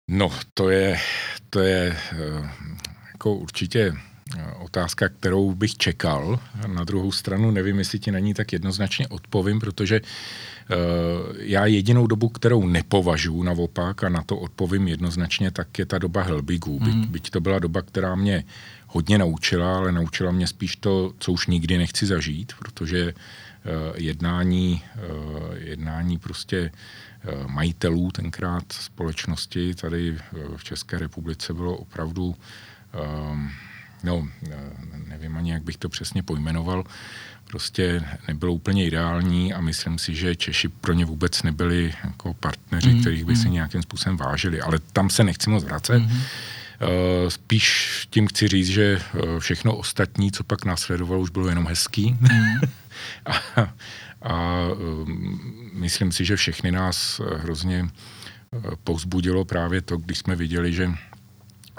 [0.08, 1.00] No, to je,
[1.50, 2.50] to je e,
[3.13, 3.94] jako určitě
[4.60, 6.39] otázka, kterou bych čekal.
[6.67, 10.78] Na druhou stranu nevím, jestli ti na ní tak jednoznačně odpovím, protože uh,
[11.39, 16.22] já jedinou dobu, kterou nepovažuji naopak a na to odpovím jednoznačně, tak je ta doba
[16.22, 16.80] Helbigů.
[16.80, 16.86] Mm.
[16.86, 17.12] Byť, mhm.
[17.12, 18.44] byť to byla doba, která mě
[18.88, 23.13] hodně naučila, ale naučila mě spíš to, co už nikdy nechci zažít, protože
[23.96, 24.82] jednání,
[25.54, 26.72] jednání prostě
[27.48, 30.17] majitelů tenkrát společnosti tady
[30.56, 32.36] v České republice bylo opravdu
[34.04, 34.28] no,
[35.08, 36.84] nevím ani, jak bych to přesně pojmenoval,
[37.46, 42.94] prostě nebylo úplně ideální a myslím si, že Češi pro ně vůbec nebyli jako partneři,
[42.94, 43.42] mm, kterých by mm.
[43.42, 44.62] se nějakým způsobem vážili.
[44.62, 46.00] Ale tam se nechci moc vracet.
[46.00, 46.22] Mm.
[47.28, 52.18] Spíš tím chci říct, že eh, všechno ostatní, co pak následovalo, už bylo jenom hezký.
[52.20, 52.62] Mm.
[53.56, 53.74] a,
[54.22, 57.90] a um, myslím si, že všechny nás hrozně
[58.84, 60.92] povzbudilo právě to, když jsme viděli, že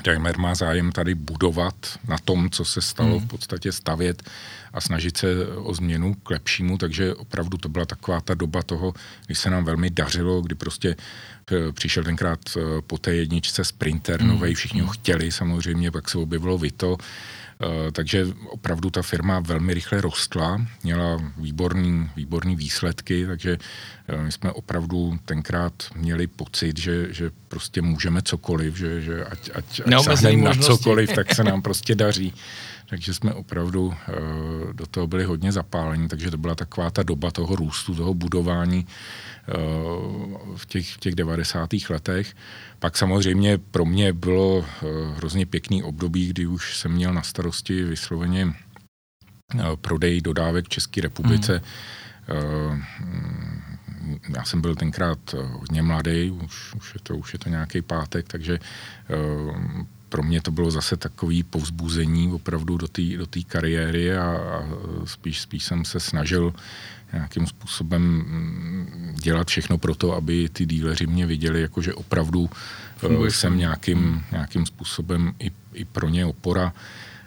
[0.04, 1.74] Daimler má zájem tady budovat
[2.08, 3.26] na tom, co se stalo, hmm.
[3.26, 4.22] v podstatě stavět
[4.72, 8.94] a snažit se o změnu k lepšímu, takže opravdu to byla taková ta doba toho,
[9.26, 10.96] kdy se nám velmi dařilo, kdy prostě
[11.52, 14.28] eh, přišel tenkrát eh, po té jedničce Sprinter hmm.
[14.28, 16.96] novej, všichni ho chtěli samozřejmě, pak se objevilo Vito,
[17.92, 23.58] takže opravdu ta firma velmi rychle rostla, měla výborný, výborný výsledky, takže
[24.08, 29.50] eh, my jsme opravdu tenkrát měli pocit, že, že prostě můžeme cokoliv, že, že ať,
[29.54, 29.86] ať, ať
[30.36, 32.34] na cokoliv, tak se nám prostě daří.
[32.92, 33.94] Takže jsme opravdu uh,
[34.72, 38.86] do toho byli hodně zapálení, takže to byla taková ta doba toho růstu, toho budování
[38.86, 41.70] uh, v, těch, v těch 90.
[41.90, 42.36] letech.
[42.78, 44.66] Pak samozřejmě pro mě bylo uh,
[45.16, 48.54] hrozně pěkný období, kdy už jsem měl na starosti vysloveně
[49.80, 51.62] prodej dodávek v České republice.
[52.28, 52.36] Mm.
[52.68, 52.78] Uh,
[54.36, 58.28] já jsem byl tenkrát hodně mladý, už, už, je, to, už je to nějaký pátek,
[58.28, 58.58] takže
[60.12, 64.64] pro mě to bylo zase takový povzbuzení opravdu do té do kariéry a, a
[65.04, 66.52] spíš, spíš jsem se snažil
[67.12, 72.50] nějakým způsobem mm, dělat všechno pro to, aby ty díleři mě viděli, jako že opravdu
[73.08, 76.72] Funguje jsem nějakým, nějakým způsobem i, i pro ně opora.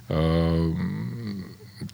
[0.09, 0.79] Uh,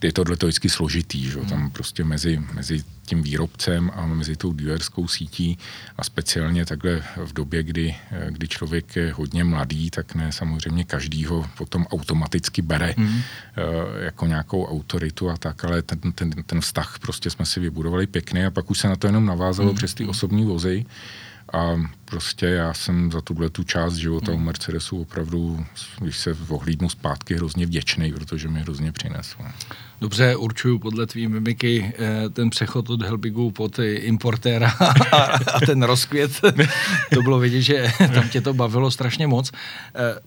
[0.02, 1.40] je tohle to vždycky složitý, že?
[1.48, 5.58] tam prostě mezi, mezi tím výrobcem a mezi tou dealerskou sítí
[5.96, 7.96] a speciálně takhle v době, kdy,
[8.28, 13.20] kdy člověk je hodně mladý, tak ne samozřejmě každýho potom automaticky bere mm.
[14.00, 18.44] jako nějakou autoritu a tak, ale ten, ten, ten vztah prostě jsme si vybudovali pěkný
[18.44, 19.76] a pak už se na to jenom navázalo mm.
[19.76, 20.84] přes ty osobní vozy
[21.52, 24.44] a prostě já jsem za tuhle tu část života u hmm.
[24.44, 25.66] Mercedesu opravdu,
[26.00, 29.36] když se ohlídnu zpátky, hrozně vděčný, protože mi hrozně přinesl.
[30.00, 34.70] Dobře, určuju podle tvý mimiky eh, ten přechod od Helbigu pod importéra
[35.54, 36.40] a ten rozkvět.
[37.14, 39.52] To bylo vidět, že tam tě to bavilo strašně moc.
[39.94, 40.20] Eh,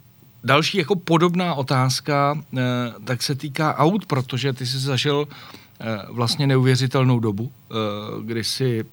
[0.43, 2.61] další jako podobná otázka, eh,
[3.03, 5.64] tak se týká aut, protože ty jsi zažil Eh,
[6.09, 7.75] vlastně neuvěřitelnou dobu, eh,
[8.23, 8.85] kdy si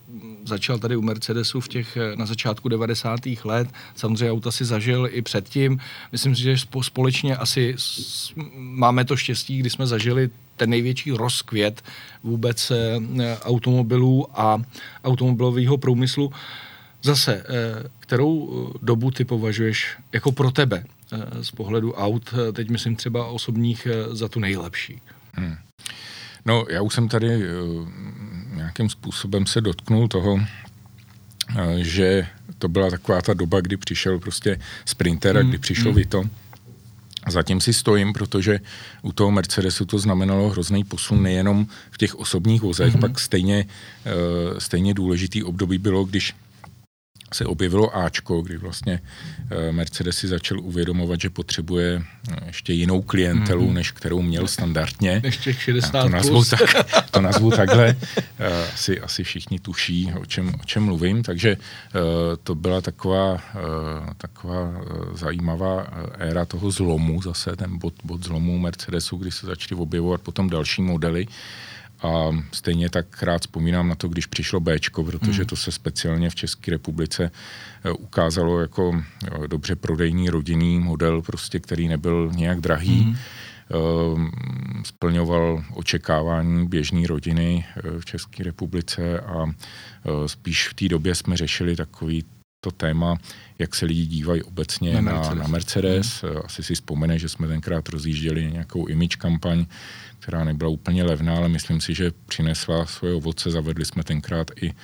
[0.44, 3.20] začal tady u Mercedesu v těch eh, na začátku 90.
[3.44, 3.68] let.
[3.94, 5.78] Samozřejmě auta si zažil i předtím.
[6.12, 7.76] Myslím si, že společně asi
[8.56, 11.82] máme to štěstí, kdy jsme zažili ten největší rozkvět
[12.22, 12.72] vůbec
[13.42, 14.62] automobilů a
[15.04, 16.32] automobilového průmyslu.
[17.02, 17.44] Zase,
[17.98, 20.84] kterou dobu ty považuješ jako pro tebe
[21.42, 25.00] z pohledu aut, teď myslím třeba osobních, za tu nejlepší?
[25.34, 25.56] Hmm.
[26.44, 27.88] No, já už jsem tady uh,
[28.54, 30.42] nějakým způsobem se dotknul toho, uh,
[31.76, 32.26] že
[32.58, 35.96] to byla taková ta doba, kdy přišel prostě Sprinter a kdy mm, přišlo mm.
[35.96, 36.24] Vito.
[37.24, 38.60] A zatím si stojím, protože
[39.02, 43.00] u toho Mercedesu to znamenalo hrozný posun nejenom v těch osobních vozech, mm-hmm.
[43.00, 43.66] pak stejně,
[44.06, 46.34] uh, stejně důležitý období bylo, když
[47.34, 49.00] se objevilo Ačko, kdy vlastně
[49.50, 53.72] eh, Mercedes si začal uvědomovat, že potřebuje eh, ještě jinou klientelu, mm-hmm.
[53.72, 55.20] než kterou měl standardně.
[55.24, 56.60] Ještě 60 to nazvu, tak,
[57.10, 57.96] to nazvu takhle.
[58.38, 61.22] Eh, asi, asi všichni tuší, o čem, o čem mluvím.
[61.22, 61.56] Takže
[62.42, 63.40] to byla taková,
[64.16, 64.72] taková
[65.14, 65.86] zajímavá
[66.18, 70.82] éra toho zlomu, zase ten bod, bod zlomu Mercedesu, kdy se začaly objevovat potom další
[70.82, 71.26] modely.
[72.02, 75.46] A stejně tak rád vzpomínám na to, když přišlo B, protože hmm.
[75.46, 77.30] to se speciálně v České republice
[77.84, 83.02] eh, ukázalo jako eh, dobře prodejný rodinný model, prostě, který nebyl nějak drahý.
[83.02, 83.16] Hmm.
[84.84, 87.64] Splňoval očekávání běžné rodiny
[87.98, 89.46] v České republice a
[90.26, 92.24] spíš v té době jsme řešili takový
[92.64, 93.18] to téma,
[93.58, 95.38] jak se lidi dívají obecně na, na Mercedes.
[95.38, 96.22] Na Mercedes.
[96.22, 96.42] Hmm.
[96.44, 99.66] Asi si vzpomene, že jsme tenkrát rozjížděli nějakou image kampaň,
[100.18, 103.50] která nebyla úplně levná, ale myslím si, že přinesla svoje ovoce.
[103.50, 104.74] Zavedli jsme tenkrát i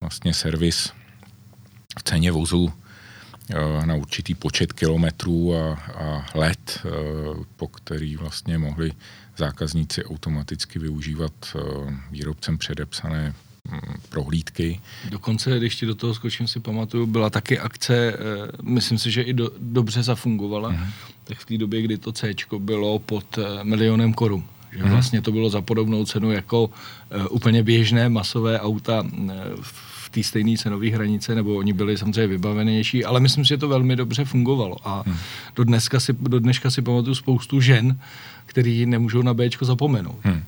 [0.00, 0.92] vlastně servis
[1.98, 2.72] v ceně vozu
[3.50, 6.88] eh, na určitý počet kilometrů a, a let, eh,
[7.56, 8.92] po který vlastně mohli
[9.36, 11.56] zákazníci automaticky využívat
[12.10, 13.34] výrobcem předepsané
[14.08, 14.80] prohlídky.
[15.10, 18.18] Dokonce, když ti do toho skočím, si pamatuju, byla taky akce,
[18.62, 20.86] myslím si, že i do, dobře zafungovala, mm-hmm.
[21.24, 24.90] tak v té době, kdy to C bylo pod milionem korun Že hmm.
[24.90, 26.70] vlastně to bylo za podobnou cenu jako uh,
[27.30, 29.06] úplně běžné masové auta
[29.60, 33.68] v té stejné cenové hranice, nebo oni byli samozřejmě vybavenější, ale myslím si, že to
[33.68, 34.76] velmi dobře fungovalo.
[34.84, 35.16] A hmm.
[35.56, 38.00] do, dneska si, do dneška si pamatuju spoustu žen,
[38.46, 40.18] který nemůžou na Bčko zapomenout.
[40.22, 40.42] Hmm.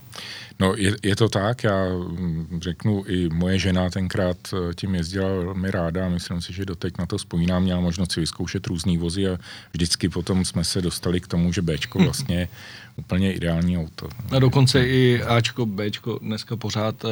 [0.60, 5.28] No, je, je to tak, já mm, řeknu, i moje žena tenkrát eh, tím jezdila
[5.28, 9.28] velmi ráda myslím si, že doteď na to vzpomínám, měla možnost si vyzkoušet různý vozy
[9.28, 9.38] a
[9.72, 12.04] vždycky potom jsme se dostali k tomu, že Bčko hm.
[12.04, 12.48] vlastně je
[12.96, 14.08] úplně ideální auto.
[14.30, 17.10] A dokonce i Ačko, Bčko dneska pořád uh,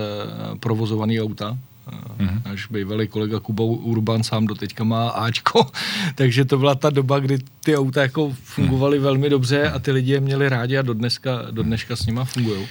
[0.59, 1.59] provozovaný auta,
[1.89, 2.43] Mm-hmm.
[2.45, 5.67] Náš bývalý kolega Kuba Urban sám do teďka má Ačko,
[6.15, 9.05] takže to byla ta doba, kdy ty auta jako fungovaly mm.
[9.05, 12.25] velmi dobře a ty lidi je měli rádi a do dneska, do dneška s nima
[12.25, 12.67] fungují.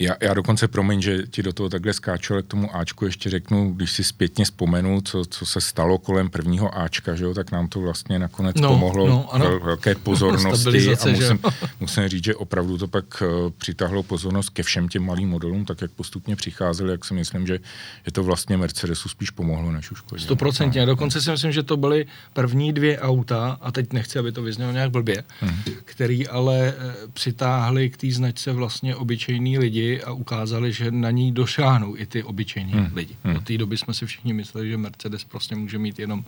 [0.00, 3.30] Já, já dokonce, promiň, že ti do toho takhle skáču, ale k tomu Ačku ještě
[3.30, 7.52] řeknu, když si zpětně vzpomenu, co, co se stalo kolem prvního Ačka, že jo, tak
[7.52, 9.60] nám to vlastně nakonec no, pomohlo no, ano.
[9.60, 11.38] velké pozornosti a musím,
[11.80, 15.82] musím říct, že opravdu to pak uh, přitáhlo pozornost ke všem těm malým modelům, tak
[15.82, 17.58] jak postupně přicházeli, jak si myslím, že,
[18.04, 20.24] že to vlastně Mercedesu spíš pomohlo než uškodilo.
[20.24, 20.80] Stoprocentně.
[20.80, 20.86] No.
[20.86, 24.72] Dokonce si myslím, že to byly první dvě auta, a teď nechci, aby to vyznělo
[24.72, 25.62] nějak blbě, hmm.
[25.84, 31.32] který ale uh, přitáhli k té značce vlastně obyčejní lidi, a ukázali, že na ní
[31.32, 32.90] došáhnou i ty obyčejní hmm.
[32.94, 33.16] lidi.
[33.24, 33.34] Hmm.
[33.34, 36.24] Do té doby jsme si všichni mysleli, že Mercedes prostě může mít jenom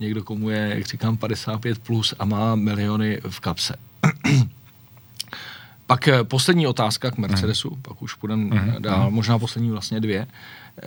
[0.00, 3.76] někdo, komu je, jak říkám, 55 plus a má miliony v kapse.
[5.86, 7.82] Pak eh, poslední otázka k Mercedesu, hmm.
[7.82, 8.82] pak už půjdeme hmm.
[8.82, 9.14] dál, hmm.
[9.14, 10.26] možná poslední vlastně dvě.
[10.82, 10.86] Eh,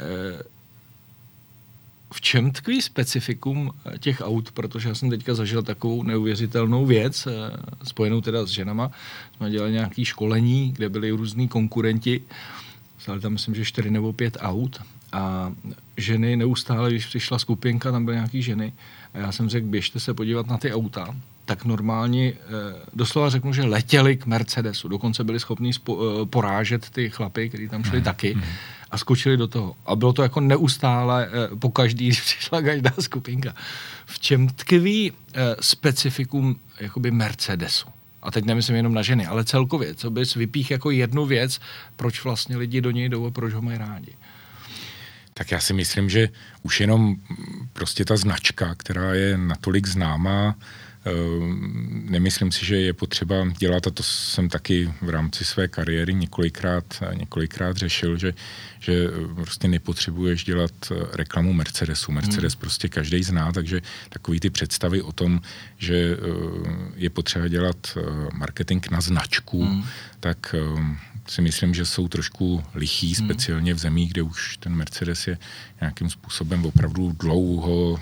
[2.14, 7.28] v čem tkví specifikum eh, těch aut, protože já jsem teďka zažil takovou neuvěřitelnou věc,
[7.28, 7.32] eh,
[7.84, 8.92] spojenou teda s ženama.
[9.38, 12.22] Jsme dělali nějaké školení, kde byli různí konkurenti,
[12.98, 15.54] stali tam myslím, že čtyři nebo pět aut a
[15.98, 18.74] ženy neustále, když přišla skupinka, tam byly nějaké ženy
[19.14, 21.16] a já jsem řekl, běžte se podívat na ty auta,
[21.46, 22.40] tak normálně, eh,
[22.94, 24.88] doslova řeknu, že letěli k Mercedesu.
[24.88, 25.72] Dokonce byli schopni
[26.26, 28.04] porážet ty chlapy, kteří tam šli mm.
[28.04, 28.36] taky.
[28.36, 28.44] Mm
[28.92, 29.76] a skočili do toho.
[29.86, 33.54] A bylo to jako neustále, eh, po každý, když přišla každá skupinka.
[34.06, 37.88] V čem tkví eh, specifikum jakoby Mercedesu?
[38.22, 41.60] A teď nemyslím jenom na ženy, ale celkově, co bys vypích jako jednu věc,
[41.96, 44.14] proč vlastně lidi do něj jdou a proč ho mají rádi?
[45.34, 46.30] Tak já si myslím, že
[46.64, 47.16] už jenom
[47.74, 50.56] prostě ta značka, která je natolik známá,
[52.10, 57.04] nemyslím si, že je potřeba dělat, a to jsem taky v rámci své kariéry několikrát,
[57.14, 58.34] několikrát řešil, že,
[58.80, 62.12] že eh, prostě nepotřebuješ dělat eh, reklamu Mercedesu.
[62.12, 62.60] Mercedes hmm.
[62.60, 65.42] prostě každý zná, takže takový ty představy o tom,
[65.78, 66.18] že eh,
[66.96, 67.98] je potřeba dělat
[68.34, 69.84] marketing na značku, hmm.
[70.20, 73.26] tak ehm, si myslím, že jsou trošku lichý, hmm.
[73.26, 75.38] speciálně v zemích, kde už ten Mercedes je
[75.82, 78.00] nějakým způsobem opravdu dlouho uh,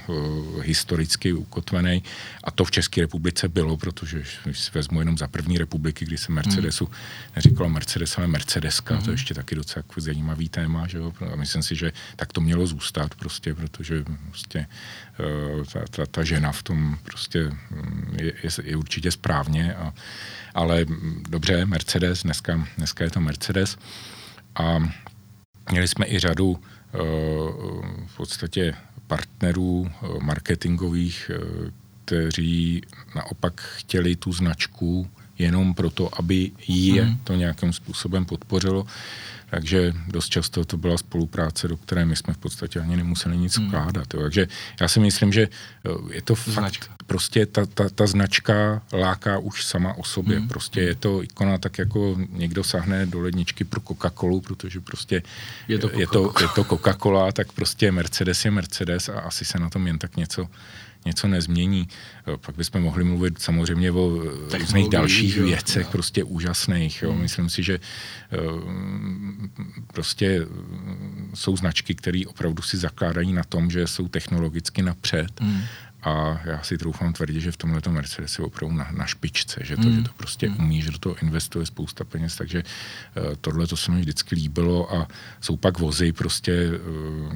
[0.64, 2.04] historicky ukotvený.
[2.44, 6.18] A to v České republice bylo, protože když si vezmu jenom za první republiky, kdy
[6.18, 6.96] se Mercedesu hmm.
[7.36, 9.04] neříkalo Mercedes, ale Mercedeska, hmm.
[9.04, 10.88] to je ještě taky docela jako zajímavý téma.
[10.88, 11.14] Že jo?
[11.34, 14.66] A myslím si, že tak to mělo zůstat, prostě, protože prostě,
[15.74, 19.76] ta, ta, ta žena v tom prostě mm, je, je, je určitě správně.
[19.76, 19.94] A,
[20.54, 20.86] ale
[21.30, 23.78] dobře, Mercedes, dneska, dneska je to Mercedes.
[24.56, 24.90] A
[25.72, 26.98] měli jsme i řadu eh,
[28.08, 28.74] v podstatě
[29.08, 31.72] partnerů eh, marketingových, eh,
[32.06, 32.82] kteří
[33.16, 37.18] naopak chtěli tu značku jenom proto, aby je mm.
[37.18, 38.88] to nějakým způsobem podpořilo.
[39.50, 43.58] Takže dost často to byla spolupráce, do které my jsme v podstatě ani nemuseli nic
[43.58, 43.68] hmm.
[43.68, 44.14] vkládat.
[44.14, 44.22] Jo.
[44.22, 44.48] Takže
[44.82, 45.42] já si myslím, že
[45.86, 50.38] eh, je to fakt, prostě ta, ta, ta značka láká už sama o sobě.
[50.38, 50.48] Hmm.
[50.48, 55.24] Prostě je to ikona tak, jako někdo sahne do ledničky pro Coca-Colu, protože prostě
[55.68, 59.60] je to, je to, je to Coca-Cola, tak prostě Mercedes je Mercedes a asi se
[59.60, 60.48] na tom jen tak něco
[61.06, 61.88] něco nezmění.
[62.46, 64.22] Pak bychom mohli mluvit samozřejmě o
[64.60, 65.92] různých dalších jo, věcech, jo.
[65.92, 67.02] prostě úžasných.
[67.02, 67.12] Jo.
[67.12, 67.22] Hmm.
[67.22, 68.38] Myslím si, že eh,
[69.94, 70.48] prostě eh,
[71.34, 75.42] jsou značky, které opravdu si zakládají na tom, že jsou technologicky napřed.
[75.42, 75.62] Hmm.
[76.06, 79.78] A já si troufám tvrdit, že v tomhle Mercedes je opravdu na, na špičce, že
[79.78, 79.96] to, mm.
[79.96, 80.56] že to prostě mm.
[80.60, 84.96] umí, že do toho investuje spousta peněz, takže uh, tohle to se mi vždycky líbilo
[84.96, 85.08] a
[85.42, 87.34] jsou pak vozy prostě, uh,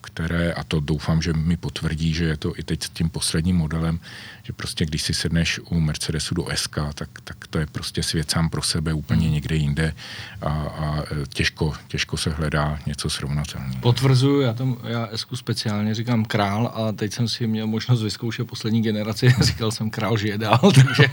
[0.00, 3.56] které, a to doufám, že mi potvrdí, že je to i teď s tím posledním
[3.56, 4.00] modelem,
[4.42, 8.30] že prostě když si sedneš u Mercedesu do SK, tak, tak to je prostě svět
[8.30, 9.34] sám pro sebe úplně hmm.
[9.34, 9.94] někde jinde
[10.42, 13.80] a, a e, těžko, těžko se hledá něco srovnatelného.
[13.80, 18.46] Potvrzuju, já, tam, já SK speciálně říkám král a teď jsem si měl možnost vyzkoušet
[18.46, 21.04] poslední generaci, říkal jsem král žije dál, takže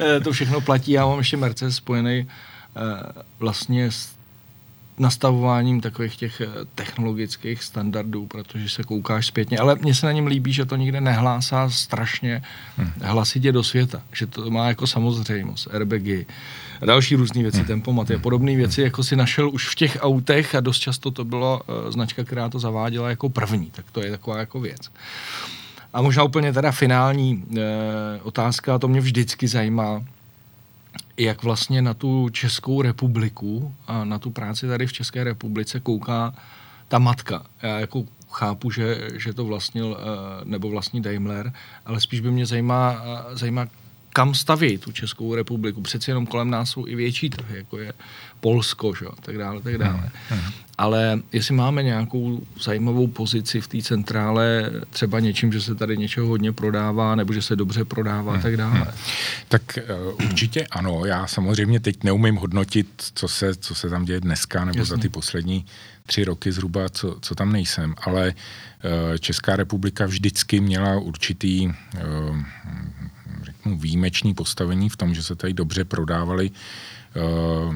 [0.00, 0.92] e, to všechno platí.
[0.92, 2.26] Já mám ještě Mercedes spojený e,
[3.38, 4.21] vlastně s
[5.02, 9.58] nastavováním takových těch eh, technologických standardů, protože se koukáš zpětně.
[9.58, 12.42] Ale mně se na něm líbí, že to nikde nehlásá strašně
[12.76, 12.92] hmm.
[13.02, 14.02] hlasitě do světa.
[14.12, 16.26] Že to má jako samozřejmost, airbagy
[16.80, 17.66] a další různé věci, hmm.
[17.66, 21.24] tempomaty a podobné věci, jako si našel už v těch autech a dost často to
[21.24, 23.70] byla uh, značka, která to zaváděla jako první.
[23.70, 24.90] Tak to je taková jako věc.
[25.92, 27.58] A možná úplně teda finální uh,
[28.22, 30.04] otázka, to mě vždycky zajímá,
[31.16, 36.34] jak vlastně na tu Českou republiku a na tu práci tady v České republice kouká
[36.88, 37.42] ta matka.
[37.62, 40.04] Já jako chápu, že, že to vlastnil eh,
[40.44, 41.52] nebo vlastní Daimler,
[41.86, 43.66] ale spíš by mě zajímá, eh, zajímá
[44.12, 45.80] kam staví tu Českou republiku.
[45.80, 47.92] Přeci jenom kolem nás jsou i větší trhy, jako je
[48.40, 49.06] Polsko, že?
[49.20, 50.10] tak dále, tak dále.
[50.28, 50.40] Hmm.
[50.78, 56.26] Ale jestli máme nějakou zajímavou pozici v té centrále, třeba něčím, že se tady něčeho
[56.26, 58.42] hodně prodává, nebo že se dobře prodává, hmm.
[58.42, 58.74] tak dále.
[58.74, 58.86] Hmm.
[59.48, 59.62] Tak
[60.08, 61.04] uh, určitě ano.
[61.04, 64.96] Já samozřejmě teď neumím hodnotit, co se, co se tam děje dneska, nebo Jasně.
[64.96, 65.66] za ty poslední
[66.06, 71.72] tři roky zhruba, co, co tam nejsem, ale uh, Česká republika vždycky měla určitý uh,
[73.62, 77.74] řeknu, výjimečný postavení v tom, že se tady dobře prodávaly uh,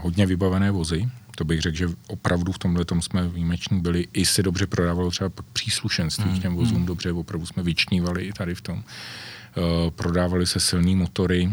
[0.00, 1.08] hodně vybavené vozy.
[1.36, 4.08] To bych řekl, že opravdu v tomhle tom jsme výjimeční byli.
[4.12, 6.86] I se dobře prodávalo třeba příslušenství mm, k těm hmm, vozům mm.
[6.86, 8.76] dobře, opravdu jsme vyčnívali i tady v tom.
[8.76, 11.52] Uh, prodávali se silný motory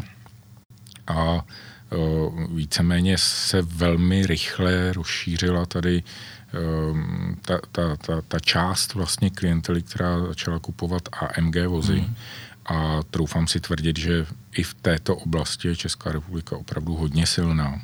[1.08, 6.04] a uh, víceméně se velmi rychle rozšířila tady
[7.41, 12.01] ta, ta, ta, ta část vlastně klientely, která začala kupovat AMG vozy.
[12.01, 12.16] Mm
[12.66, 14.26] a troufám si tvrdit, že
[14.57, 17.82] i v této oblasti je Česká republika opravdu hodně silná.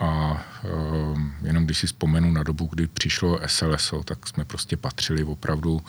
[0.00, 5.24] A uh, jenom když si vzpomenu na dobu, kdy přišlo SLSO, tak jsme prostě patřili
[5.24, 5.82] opravdu uh,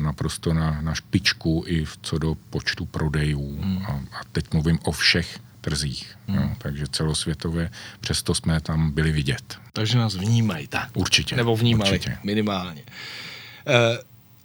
[0.00, 3.62] naprosto na, na špičku i v, co do počtu prodejů.
[3.62, 3.86] Hmm.
[3.86, 6.16] A, a teď mluvím o všech trzích.
[6.28, 6.38] Hmm.
[6.38, 7.70] Jo, takže celosvětově,
[8.00, 9.58] přesto jsme tam byli vidět.
[9.72, 10.88] Takže nás vnímají, tak.
[10.94, 11.36] Určitě.
[11.36, 12.18] Nebo vnímali, určitě.
[12.24, 12.82] minimálně.
[12.82, 13.74] Uh,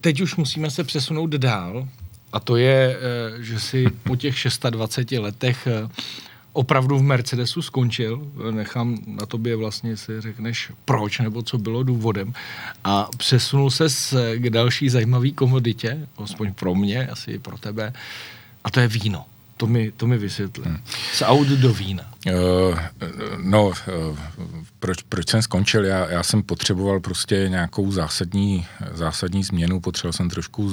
[0.00, 1.88] teď už musíme se přesunout dál
[2.36, 4.36] a to je, eh, že si po těch
[4.70, 5.88] 26 letech eh,
[6.52, 8.32] opravdu v Mercedesu skončil.
[8.50, 12.32] Nechám na tobě vlastně, si řekneš proč nebo co bylo důvodem.
[12.84, 13.88] A přesunul se
[14.36, 17.92] k další zajímavé komoditě, aspoň pro mě, asi i pro tebe,
[18.64, 19.24] a to je víno.
[19.56, 20.64] To mi, to mi vysvětli.
[20.64, 20.78] Hmm.
[21.12, 22.04] Z aut do vína.
[22.26, 22.78] Uh,
[23.42, 23.74] no, uh,
[24.78, 25.84] proč, proč jsem skončil?
[25.84, 29.80] Já, já jsem potřeboval prostě nějakou zásadní, zásadní změnu.
[29.80, 30.70] Potřeboval jsem trošku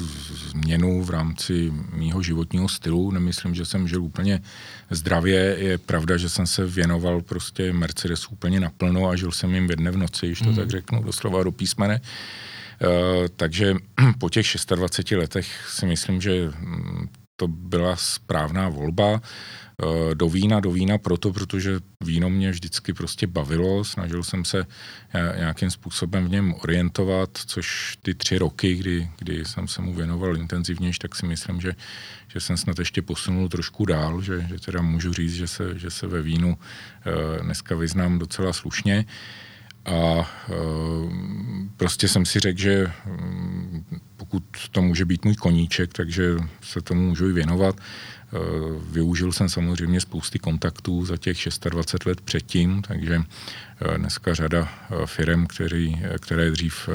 [0.50, 3.12] změnu v rámci mýho životního stylu.
[3.12, 4.42] Nemyslím, že jsem žil úplně
[4.90, 5.56] zdravě.
[5.60, 9.76] Je pravda, že jsem se věnoval prostě Mercedesu úplně naplno a žil jsem jim ve
[9.76, 10.56] dne v noci, když to hmm.
[10.56, 12.02] tak řeknu, doslova do písmene.
[12.02, 13.76] Uh, takže
[14.18, 19.22] po těch 26 letech si myslím, že hm, to byla správná volba.
[19.82, 24.66] Eh, do vína, do vína proto, protože víno mě vždycky prostě bavilo, snažil jsem se
[25.14, 29.94] eh, nějakým způsobem v něm orientovat, což ty tři roky, kdy, kdy jsem se mu
[29.94, 31.76] věnoval intenzivněji, tak si myslím, že,
[32.28, 35.90] že jsem snad ještě posunul trošku dál, že, že teda můžu říct, že se, že
[35.90, 39.06] se ve vínu eh, dneska vyznám docela slušně.
[39.86, 40.32] A
[41.78, 43.84] prostě jsem si řekl, že hm,
[44.18, 47.76] pokud to může být můj koníček, takže se tomu můžu i věnovat.
[47.80, 48.38] Eh,
[48.92, 51.38] využil jsem samozřejmě spousty kontaktů za těch
[51.70, 55.48] 26 let předtím, takže eh, dneska řada eh, firm,
[56.18, 56.90] které dřív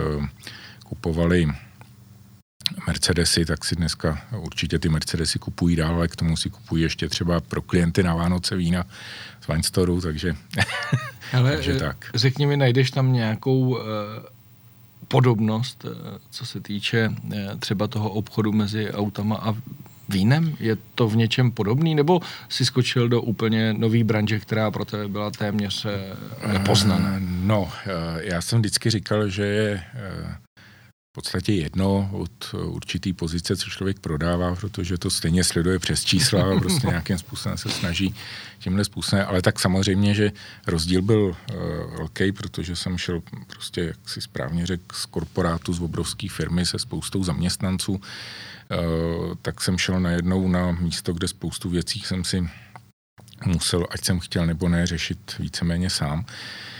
[0.84, 1.48] kupovali
[2.86, 7.08] Mercedesy, tak si dneska určitě ty Mercedesy kupují dál, ale k tomu si kupují ještě
[7.08, 8.84] třeba pro klienty na Vánoce vína
[9.40, 10.36] z Wine Store, takže,
[11.32, 12.10] ale, takže tak.
[12.14, 13.78] Řekni mi, najdeš tam nějakou uh,
[15.08, 15.90] podobnost, uh,
[16.30, 17.12] co se týče
[17.58, 19.54] třeba toho obchodu mezi autama a
[20.08, 20.56] vínem?
[20.60, 21.94] Je to v něčem podobný?
[21.94, 25.86] Nebo si skočil do úplně nový branže, která pro tebe byla téměř
[26.52, 27.16] nepoznaná?
[27.20, 27.72] No,
[28.20, 29.82] já jsem vždycky říkal, že je
[31.18, 36.58] podstatě jedno od určitý pozice, co člověk prodává, protože to stejně sleduje přes čísla a
[36.58, 38.14] prostě nějakým způsobem se snaží
[38.58, 39.26] tímhle způsobem.
[39.28, 40.32] Ale tak samozřejmě, že
[40.66, 41.36] rozdíl byl uh,
[41.96, 46.78] velký, protože jsem šel prostě, jak si správně řekl, z korporátu, z obrovské firmy se
[46.78, 48.00] spoustou zaměstnanců, uh,
[49.42, 52.48] tak jsem šel najednou na místo, kde spoustu věcí jsem si
[53.46, 56.18] musel, ať jsem chtěl nebo ne, řešit víceméně sám.
[56.18, 56.76] Uh, Eh,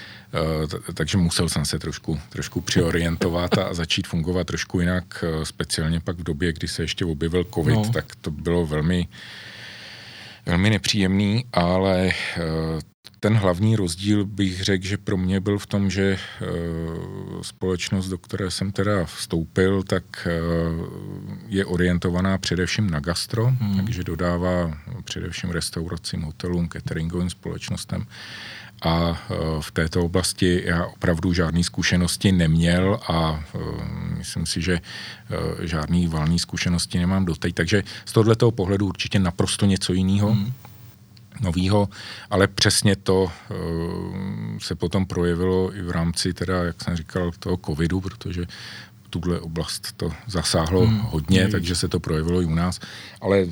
[0.94, 6.18] takže musel jsem se trošku, trošku přiorientovat a začít fungovat trošku jinak, eh, speciálně pak
[6.18, 7.90] v době, kdy se ještě objevil covid, no.
[7.92, 9.08] tak to bylo velmi,
[10.46, 12.40] velmi nepříjemný, ale eh,
[13.20, 16.18] ten hlavní rozdíl bych řekl, že pro mě byl v tom, že
[17.42, 20.28] společnost, do které jsem teda vstoupil, tak
[21.46, 23.76] je orientovaná především na gastro, hmm.
[23.76, 28.06] takže dodává především restauracím, hotelům, cateringovým společnostem.
[28.82, 29.16] A uh,
[29.60, 33.60] v této oblasti já opravdu žádné zkušenosti neměl a uh,
[34.18, 37.54] myslím si, že uh, žádný valný zkušenosti nemám doteď.
[37.54, 40.32] Takže z tohoto pohledu určitě naprosto něco jiného.
[40.32, 40.52] Hmm
[41.40, 41.88] novýho,
[42.30, 43.30] ale přesně to
[44.58, 48.44] se potom projevilo i v rámci teda, jak jsem říkal, toho covidu, protože
[49.10, 50.98] tuhle oblast to zasáhlo hmm.
[50.98, 51.50] hodně, hmm.
[51.50, 52.80] takže se to projevilo i u nás.
[53.20, 53.46] Ale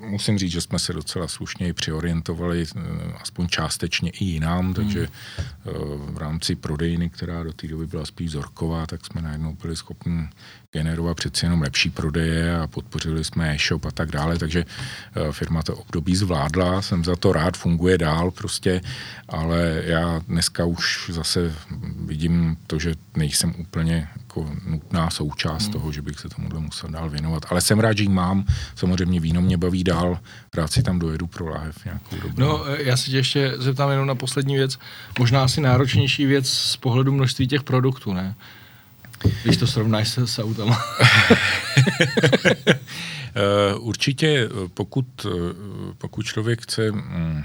[0.00, 2.80] musím říct, že jsme se docela slušně i přiorientovali, eh,
[3.20, 6.14] aspoň částečně i jinám, takže hmm.
[6.14, 10.28] v rámci prodejny, která do té doby byla spíš zorková, tak jsme najednou byli schopni
[10.72, 15.62] generovat přeci jenom lepší prodeje a podpořili jsme e-shop a tak dále, takže eh, firma
[15.62, 18.80] to období zvládla, jsem za to rád, funguje dál prostě,
[19.28, 21.54] ale já dneska už zase
[22.06, 24.08] vidím to, že nejsem úplně
[24.38, 25.72] jako nutná součást hmm.
[25.72, 29.20] toho, že bych se tomuhle musel dál věnovat, ale jsem rád, že ji mám, samozřejmě
[29.20, 30.18] víno mě baví dál,
[30.54, 32.34] rád si tam dojedu pro láhev nějakou dobu.
[32.36, 34.78] No, eh, já si tě ještě zeptám jenom na poslední věc,
[35.18, 38.34] možná asi náročnější věc z pohledu množství těch produktů, ne?
[39.44, 40.82] Když to srovnáš se s autama.
[43.34, 45.30] Eh, určitě, pokud, eh,
[45.98, 47.42] pokud člověk chce mm,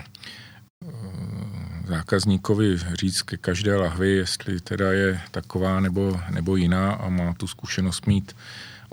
[1.93, 7.47] zákazníkovi říct ke každé lahvi, jestli teda je taková nebo, nebo jiná a má tu
[7.47, 8.35] zkušenost mít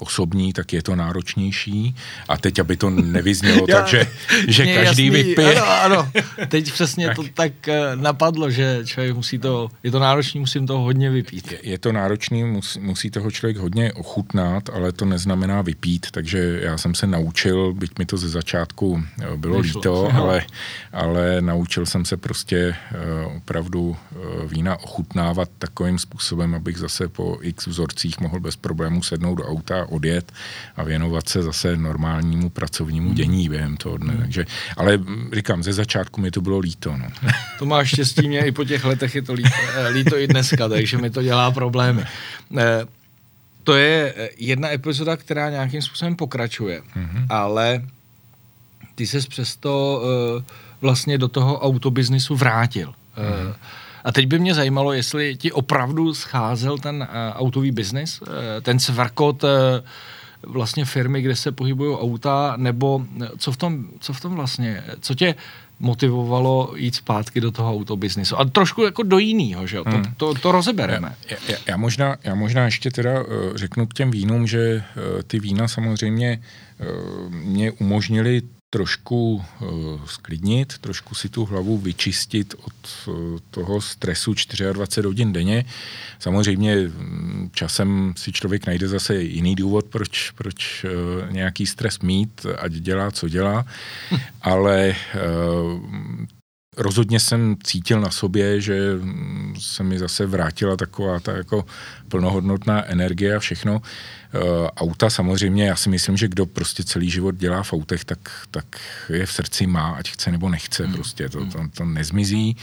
[0.01, 1.97] osobní, tak je to náročnější.
[2.29, 4.07] A teď, aby to nevyznělo tak, že,
[4.49, 5.61] že každý jasný, vypije.
[5.61, 6.11] Ano, ano.
[6.49, 7.17] Teď přesně tak.
[7.17, 11.53] to tak eh, napadlo, že člověk musí to, je to náročný, musím to hodně vypít.
[11.53, 16.61] Je, je to náročný, musí, musí toho člověk hodně ochutnat, ale to neznamená vypít, takže
[16.63, 19.79] já jsem se naučil, byť mi to ze začátku eh, bylo Nešlo.
[19.79, 20.43] líto, ale,
[20.93, 22.77] ale naučil jsem se prostě
[23.27, 23.97] uh, opravdu uh,
[24.51, 29.87] vína ochutnávat takovým způsobem, abych zase po x vzorcích mohl bez problémů sednout do auta
[29.91, 30.33] odjet
[30.77, 33.15] a věnovat se zase normálnímu pracovnímu hmm.
[33.15, 34.13] dění během toho dne.
[34.13, 34.23] Hmm.
[34.23, 34.99] Takže, ale
[35.33, 36.97] říkám, ze začátku mi to bylo líto.
[36.97, 37.07] No.
[37.59, 40.69] To máš štěstí, mě i po těch letech je to líto, eh, líto i dneska,
[40.69, 42.05] takže mi to dělá problémy.
[42.59, 42.87] Eh,
[43.65, 47.27] to je eh, jedna epizoda, která nějakým způsobem pokračuje, mm-hmm.
[47.29, 47.83] ale
[48.95, 50.03] ty ses přesto
[50.81, 52.89] vlastně do toho autobiznisu vrátil.
[52.89, 53.55] Mm-hmm.
[54.05, 58.29] A teď by mě zajímalo, jestli ti opravdu scházel ten uh, autový biznis, uh,
[58.63, 59.51] ten svrkot uh,
[60.43, 63.03] vlastně firmy, kde se pohybují auta, nebo
[63.39, 65.35] co v tom, co v tom vlastně, co tě
[65.81, 68.41] motivovalo jít zpátky do toho autobiznisu.
[68.41, 69.85] A trošku jako do jiného, že jo?
[69.87, 70.03] Hmm.
[70.03, 71.17] To, to, to rozebereme.
[71.31, 75.23] Já, já, já, možná, já možná ještě teda uh, řeknu k těm vínům, že uh,
[75.23, 76.43] ty vína samozřejmě
[76.81, 79.71] uh, mě umožnili trošku uh,
[80.05, 82.75] sklidnit, trošku si tu hlavu vyčistit od
[83.07, 84.35] uh, toho stresu
[84.73, 85.65] 24 hodin denně.
[86.19, 92.47] Samozřejmě mm, časem si člověk najde zase jiný důvod, proč, proč uh, nějaký stres mít,
[92.59, 93.67] ať dělá, co dělá,
[94.43, 94.95] ale
[96.77, 101.65] rozhodně jsem cítil na sobě, že mm, se mi zase vrátila taková ta jako
[102.09, 103.83] plnohodnotná energie a všechno.
[104.35, 108.19] Uh, auta samozřejmě, já si myslím, že kdo prostě celý život dělá v autech, tak,
[108.51, 108.65] tak
[109.09, 110.95] je v srdci má, ať chce nebo nechce, hmm.
[110.95, 112.57] prostě to, to, to nezmizí.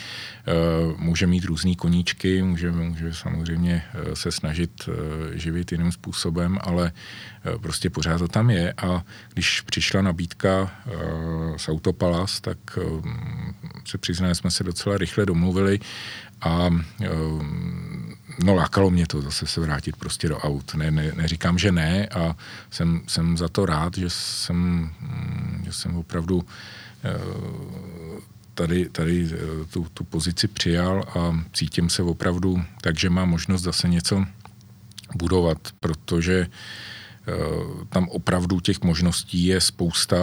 [0.94, 4.90] Uh, může mít různý koníčky, může, může samozřejmě uh, se snažit
[5.34, 6.92] živit jiným způsobem, ale
[7.62, 9.04] prostě pořád to tam je a
[9.34, 10.72] když přišla nabídka
[11.58, 12.58] z Autopalas, tak
[13.86, 15.80] se přiznám, jsme se docela rychle domluvili
[16.42, 16.70] a
[18.44, 20.76] no lákalo mě to zase se vrátit prostě do aut.
[20.76, 22.36] Ne, ne, neříkám, že ne a
[22.72, 24.58] jsem, jsem za to rád, že jsem,
[25.02, 26.46] mm, že jsem opravdu
[27.04, 27.20] eh,
[28.54, 33.62] tady, tady eh, tu, tu pozici přijal a cítím se opravdu tak, že mám možnost
[33.62, 34.26] zase něco
[35.16, 36.50] budovat, protože Eh,
[37.90, 40.16] tam opravdu těch možností je spousta,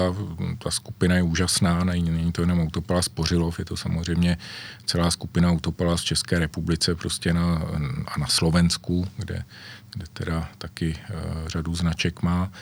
[0.59, 4.37] ta skupina je úžasná, není, to jenom Autopala Spořilov, je to samozřejmě
[4.87, 7.63] celá skupina Autopala z České republice prostě na,
[8.07, 9.45] a na Slovensku, kde,
[9.95, 12.53] kde teda taky uh, řadu značek má.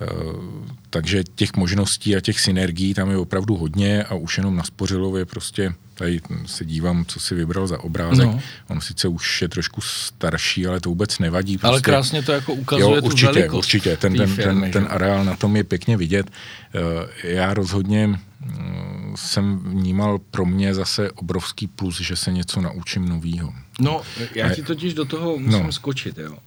[0.00, 4.62] Uh, takže těch možností a těch synergií tam je opravdu hodně a už jenom na
[4.62, 8.26] Spořilově prostě tady se dívám, co si vybral za obrázek.
[8.26, 8.40] No.
[8.68, 11.58] On sice už je trošku starší, ale to vůbec nevadí.
[11.58, 11.68] Prostě.
[11.68, 13.58] Ale krásně to jako ukazuje jo, určitě, tu velikost.
[13.58, 16.30] Určitě, ten, ten, firmy, ten, ten areál na tom je pěkně vidět.
[16.74, 23.08] Eh, já rozhodně mm, jsem vnímal pro mě zase obrovský plus, že se něco naučím
[23.08, 23.52] novýho.
[23.80, 24.02] No,
[24.34, 25.72] já ti totiž do toho musím no.
[25.72, 26.38] skočit, jo.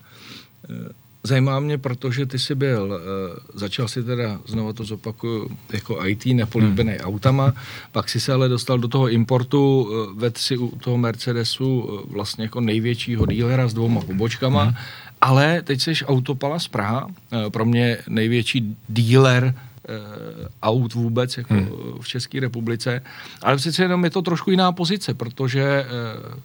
[1.24, 6.06] Eh, Zajímá mě, protože ty jsi byl, uh, začal si teda, znovu to zopakuju, jako
[6.06, 7.02] IT, nepolíbený hmm.
[7.02, 7.54] autama,
[7.92, 12.14] pak si se ale dostal do toho importu, uh, ved si u toho Mercedesu uh,
[12.14, 14.74] vlastně jako největšího dílera s dvouma pobočkama, hmm.
[15.22, 17.08] ale teď jsi Autopala z Praha,
[17.52, 19.69] pro mě největší díler Eh,
[20.62, 21.70] aut vůbec jako hmm.
[22.02, 23.02] v České republice.
[23.42, 25.86] Ale přece jenom je to trošku jiná pozice, protože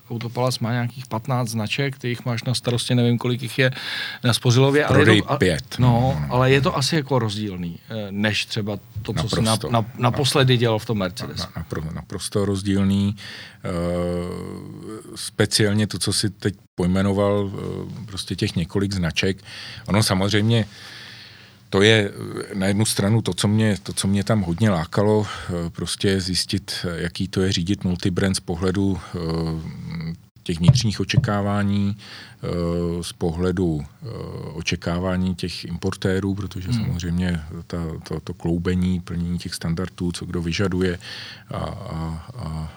[0.08, 3.70] uh, Autopalas má nějakých 15 značek, ty jich máš na starosti, nevím, kolik jich je
[4.24, 4.84] na Spořilově.
[4.84, 5.64] ale je to, pět.
[5.78, 9.42] No, no, ale je to asi jako rozdílný, eh, než třeba to, co naprosto, jsi
[9.42, 11.38] na, na, naposledy dělal v tom Mercedes.
[11.38, 13.16] Na, napro, naprosto rozdílný.
[13.64, 17.52] Uh, speciálně to, co si teď pojmenoval, uh,
[18.06, 19.42] prostě těch několik značek.
[19.86, 20.66] Ono samozřejmě
[21.74, 25.26] to je eh, na jednu stranu to, co mě, to, co mě tam hodně lákalo,
[25.26, 28.98] eh, prostě zjistit, eh, jaký to je řídit multibrand z pohledu
[30.42, 31.96] těch vnitřních očekávání,
[33.02, 33.80] z pohledu
[34.52, 36.84] očekávání těch importérů, protože hmm.
[36.84, 40.98] samozřejmě ta, to, to kloubení, plnění těch standardů, co kdo vyžaduje
[41.50, 42.70] a, a, a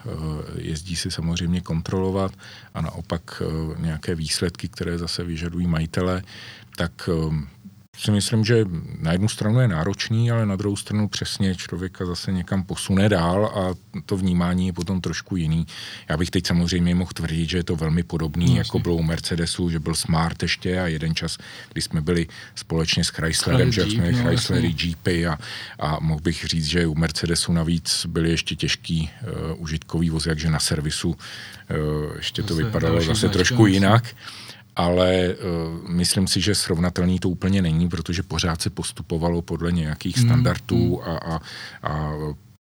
[0.55, 2.31] jezdí si samozřejmě kontrolovat
[2.73, 3.43] a naopak
[3.77, 6.23] nějaké výsledky, které zase vyžadují majitele,
[6.77, 7.09] tak
[7.97, 8.65] si myslím, že
[8.99, 13.45] na jednu stranu je náročný, ale na druhou stranu přesně člověka zase někam posune dál
[13.45, 13.75] a
[14.05, 15.67] to vnímání je potom trošku jiný.
[16.09, 19.03] Já bych teď samozřejmě mohl tvrdit, že je to velmi podobný, no, jako bylo u
[19.03, 21.37] Mercedesu, že byl Smart ještě a jeden čas,
[21.73, 25.37] kdy jsme byli společně s Chryslerem, že jsme no, Chryslery, Jeepy a,
[25.79, 30.49] a mohl bych říct, že u Mercedesu navíc byly ještě těžký uh, užitkový vozy, jakže
[30.49, 31.15] na servisu uh,
[32.15, 34.03] ještě to zase vypadalo zase trošku jinak.
[34.03, 34.46] Myslím
[34.77, 40.17] ale uh, myslím si, že srovnatelný to úplně není, protože pořád se postupovalo podle nějakých
[40.17, 41.15] hmm, standardů hmm.
[41.15, 41.39] a, a,
[41.83, 42.13] a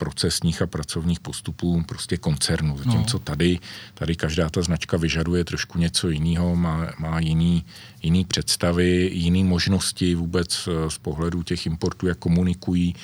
[0.00, 2.78] procesních a pracovních postupů prostě koncernu.
[2.78, 3.24] Zatímco no.
[3.24, 3.58] tady,
[3.94, 7.64] tady každá ta značka vyžaduje trošku něco jiného, má, má jiný,
[8.02, 12.94] jiný představy, jiné možnosti vůbec eh, z pohledu těch importů, jak komunikují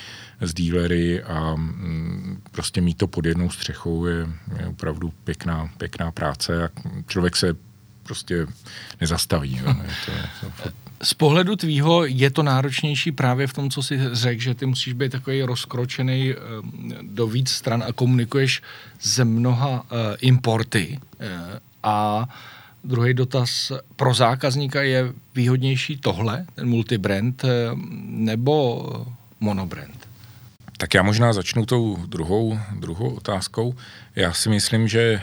[0.41, 4.27] s dílery a mm, prostě mít to pod jednou střechou je,
[4.59, 6.69] je opravdu pěkná, pěkná práce a
[7.07, 7.66] člověk se
[8.07, 8.47] prostě
[9.01, 9.59] nezastaví.
[9.63, 9.67] Jo.
[9.67, 9.95] Je
[10.41, 10.69] to, to
[11.03, 14.93] z pohledu tvýho je to náročnější právě v tom, co jsi řekl, že ty musíš
[14.93, 16.35] být takový rozkročený eh,
[17.01, 18.61] do víc stran a komunikuješ
[19.01, 20.99] ze mnoha uh, importy.
[21.19, 21.27] Uh,
[21.83, 22.27] a
[22.83, 27.45] druhý dotaz, pro zákazníka je výhodnější tohle, ten multibrand,
[28.07, 28.85] nebo
[29.39, 30.06] monobrand?
[30.77, 33.75] Tak já možná začnu tou druhou, druhou otázkou.
[34.15, 35.21] Já si myslím, že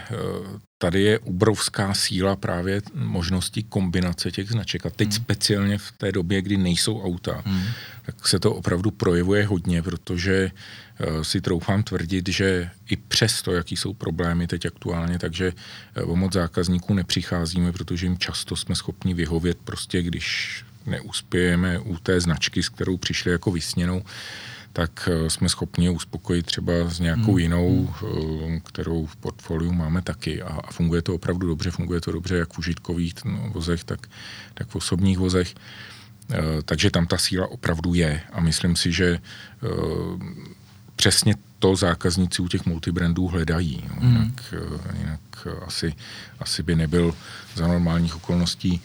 [0.77, 4.85] tady je obrovská síla právě možností kombinace těch značek.
[4.85, 5.15] A teď hmm.
[5.15, 7.63] speciálně v té době, kdy nejsou auta, hmm.
[8.05, 13.77] tak se to opravdu projevuje hodně, protože uh, si troufám tvrdit, že i přesto, jaký
[13.77, 15.53] jsou problémy teď aktuálně, takže
[16.03, 21.97] uh, o moc zákazníků nepřicházíme, protože jim často jsme schopni vyhovět prostě, když neuspějeme u
[21.97, 24.03] té značky, s kterou přišli jako vysněnou,
[24.75, 27.39] tak eh, jsme schopni uspokojit třeba s nějakou hmm.
[27.39, 28.59] jinou, hmm.
[28.59, 32.59] kterou v portfoliu máme taky a funguje to opravdu dobře, funguje to dobře jak v
[32.59, 34.07] užitkových no, vozech, tak,
[34.53, 35.55] tak v osobních vozech.
[36.31, 39.19] Eh, takže tam ta síla opravdu je a myslím si, že
[40.95, 43.83] přesně to zákazníci u těch multibrandů hledají.
[43.87, 44.11] Hmm.
[44.11, 44.53] Jinak,
[44.99, 45.93] jinak asi,
[46.39, 47.13] asi by nebyl
[47.55, 48.81] za normálních okolností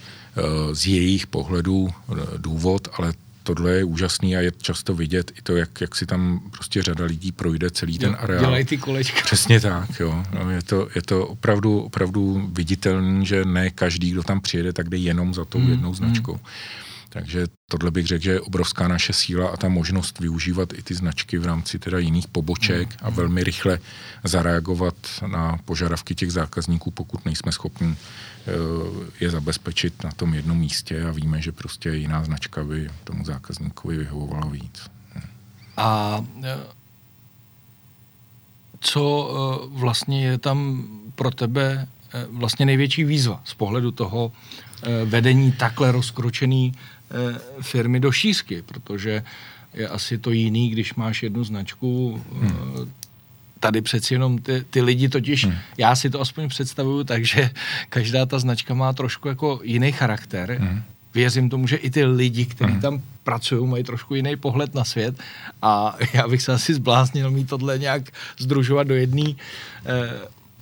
[0.73, 1.91] z jejich pohledu
[2.37, 3.13] důvod, ale
[3.43, 7.05] tohle je úžasný a je často vidět i to, jak, jak si tam prostě řada
[7.05, 8.41] lidí projde celý ten areál.
[8.41, 9.21] Dělají ty kolečka.
[9.25, 10.25] Přesně tak, jo.
[10.35, 14.89] No, je, to, je to opravdu, opravdu viditelný, že ne každý, kdo tam přijede, tak
[14.89, 16.33] jde jenom za tou mm, jednou značkou.
[16.33, 16.41] Mm.
[17.13, 20.95] Takže tohle bych řekl, že je obrovská naše síla a ta možnost využívat i ty
[20.95, 22.97] značky v rámci teda jiných poboček mm.
[23.03, 23.79] a velmi rychle
[24.25, 24.95] zareagovat
[25.27, 28.53] na požadavky těch zákazníků, pokud nejsme schopni eh,
[29.21, 33.97] je zabezpečit na tom jednom místě a víme, že prostě jiná značka by tomu zákazníkovi
[33.97, 34.91] vyhovovala víc.
[35.77, 36.59] A eh,
[38.81, 40.85] co eh, vlastně je tam
[41.15, 41.89] pro tebe
[42.31, 44.33] vlastně největší výzva z pohledu toho
[45.05, 46.73] vedení takhle rozkročený
[47.61, 49.23] firmy do šířky, protože
[49.75, 52.23] je asi to jiný, když máš jednu značku.
[52.33, 52.93] Hmm.
[53.61, 55.55] Tady přeci jenom ty, ty lidi totiž, hmm.
[55.79, 57.51] já si to aspoň představuju, takže
[57.89, 60.59] každá ta značka má trošku jako jiný charakter.
[60.61, 60.83] Hmm.
[61.15, 62.81] Věřím tomu, že i ty lidi, kteří hmm.
[62.81, 65.19] tam pracují, mají trošku jiný pohled na svět
[65.63, 68.03] a já bych se asi zbláznil mít tohle nějak
[68.39, 69.33] združovat do jedné
[69.87, 70.11] eh,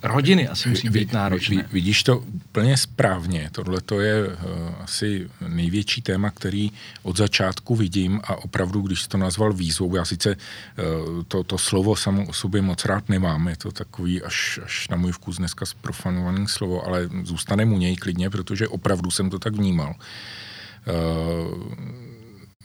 [0.02, 1.68] rodiny asi musí být náročné.
[1.72, 3.48] Vidíš to úplně správně.
[3.52, 4.34] Tohle to je uh,
[4.80, 6.72] asi největší téma, který
[7.02, 11.58] od začátku vidím a opravdu, když jsi to nazval výzvou, já sice uh, to, to
[11.58, 15.36] slovo samo o sobě moc rád nemám, je to takový až, až na můj vkus
[15.36, 19.94] dneska zprofanovaný slovo, ale zůstane mu něj klidně, protože opravdu jsem to tak vnímal.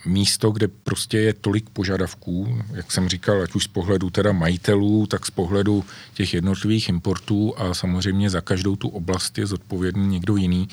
[0.06, 5.08] Místo, kde prostě je tolik požadavků, jak jsem říkal, ať už z pohledu teda majitelů,
[5.08, 10.36] tak z pohledu těch jednotlivých importů a samozřejmě za každou tu oblast je zodpovědný někdo
[10.36, 10.68] jiný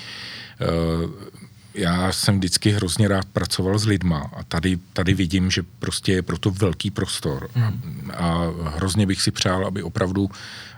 [1.75, 6.23] já jsem vždycky hrozně rád pracoval s lidma a tady, tady vidím, že prostě je
[6.23, 7.51] proto velký prostor.
[7.55, 8.11] Hmm.
[8.15, 8.45] A
[8.77, 10.31] hrozně bych si přál, aby opravdu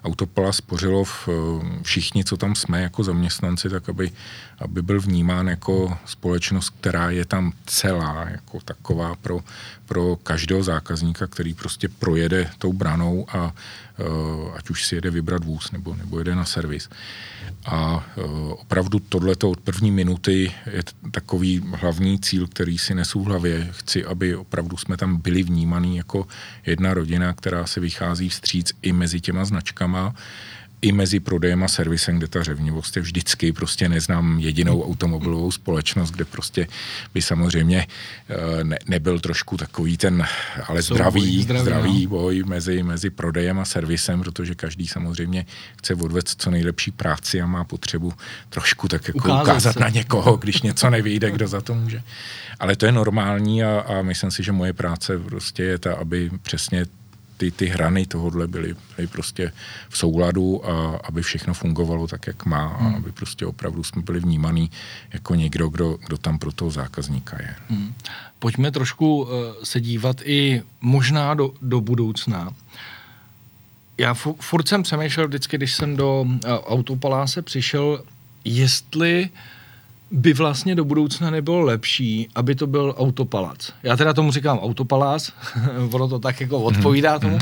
[0.04, 1.28] Autopala Spořilov,
[1.82, 4.10] všichni, co tam jsme jako zaměstnanci, tak aby,
[4.58, 9.40] aby byl vnímán jako společnost, která je tam celá, jako taková pro,
[9.86, 13.52] pro každého zákazníka, který prostě projede tou branou a
[14.56, 16.88] ať už si jede vybrat vůz nebo, nebo jede na servis.
[17.66, 23.24] A uh, opravdu tohleto od první minuty je takový hlavní cíl, který si nesu v
[23.24, 23.68] hlavě.
[23.70, 26.26] Chci, aby opravdu jsme tam byli vnímaný jako
[26.66, 30.14] jedna rodina, která se vychází vstříc i mezi těma značkama
[30.82, 36.10] i mezi prodejem a servisem, kde ta řevnivost je vždycky, prostě neznám jedinou automobilovou společnost,
[36.10, 36.66] kde prostě
[37.14, 37.86] by samozřejmě
[38.28, 40.26] eh, ne, nebyl trošku takový ten,
[40.66, 42.10] ale zdravý, zdravý, zdravý no.
[42.10, 45.46] boj mezi, mezi prodejem a servisem, protože každý samozřejmě
[45.78, 48.12] chce odvést co nejlepší práci a má potřebu
[48.50, 52.02] trošku tak jako ukázat, ukázat na někoho, když něco nevyjde, kdo za to může.
[52.60, 56.30] Ale to je normální a, a myslím si, že moje práce prostě je ta, aby
[56.42, 56.86] přesně
[57.36, 59.52] ty, ty hrany tohohle byly, byly prostě
[59.88, 62.94] v souladu a aby všechno fungovalo tak, jak má a hmm.
[62.94, 64.70] aby prostě opravdu jsme byli vnímaný
[65.12, 67.54] jako někdo, kdo, kdo tam pro toho zákazníka je.
[67.68, 67.94] Hmm.
[68.38, 69.28] Pojďme trošku uh,
[69.64, 72.50] se dívat i možná do, do budoucna.
[73.98, 78.04] Já furt jsem přemýšlel vždycky, když jsem do uh, autopaláse přišel,
[78.44, 79.38] jestli uh,
[80.12, 83.72] by vlastně do budoucna nebylo lepší, aby to byl autopalac.
[83.82, 85.32] Já teda tomu říkám autopalác,
[85.92, 87.38] ono to tak jako odpovídá tomu,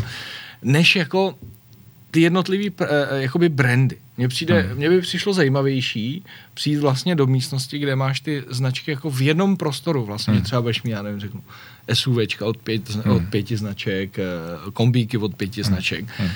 [0.62, 1.34] než jako
[2.10, 3.98] ty jednotlivý eh, jakoby brandy.
[4.16, 4.76] Mně přijde, hmm.
[4.76, 9.56] mně by přišlo zajímavější přijít vlastně do místnosti, kde máš ty značky jako v jednom
[9.56, 10.42] prostoru vlastně, hmm.
[10.42, 11.42] třeba budeš mít, já nevím, řeknu,
[11.92, 13.16] SUVčka od, pět, hmm.
[13.16, 14.24] od pěti značek, eh,
[14.72, 15.68] kombíky od pěti hmm.
[15.68, 16.04] značek.
[16.16, 16.30] Hmm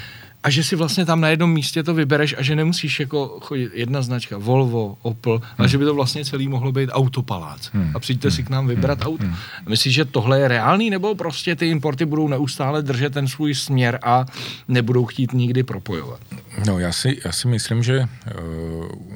[0.44, 3.70] a že si vlastně tam na jednom místě to vybereš a že nemusíš jako chodit
[3.74, 5.64] jedna značka, Volvo, Opel, hmm.
[5.64, 7.70] a že by to vlastně celý mohlo být autopalác.
[7.72, 7.90] Hmm.
[7.94, 8.36] A přijďte hmm.
[8.36, 9.08] si k nám vybrat hmm.
[9.08, 9.24] auto.
[9.24, 9.36] Hmm.
[9.68, 13.98] Myslíš, že tohle je reálný, nebo prostě ty importy budou neustále držet ten svůj směr
[14.02, 14.26] a
[14.68, 16.20] nebudou chtít nikdy propojovat?
[16.66, 18.04] No, já si, já si myslím, že uh,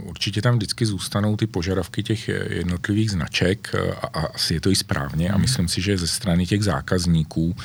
[0.09, 4.71] určitě tam vždycky zůstanou ty požadavky těch jednotlivých značek uh, a, a asi je to
[4.71, 5.35] i správně hmm.
[5.35, 7.57] a myslím si, že ze strany těch zákazníků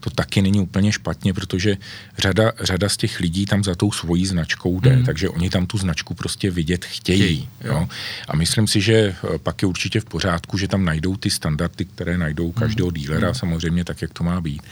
[0.00, 1.76] to taky není úplně špatně, protože
[2.18, 5.04] řada, řada z těch těch lidí tam za tou svojí značkou jde, mm.
[5.04, 7.20] takže oni tam tu značku prostě vidět chtějí.
[7.20, 7.88] chtějí jo.
[8.28, 11.84] A myslím si, že eh, pak je určitě v pořádku, že tam najdou ty standardy,
[11.84, 12.94] které najdou každého mm.
[12.94, 13.34] dílera, mm.
[13.34, 14.62] samozřejmě tak, jak to má být.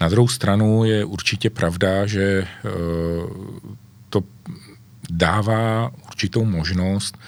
[0.00, 3.30] Na druhou stranu je určitě pravda, že uh,
[4.10, 4.22] to
[5.10, 7.18] dává určitou možnost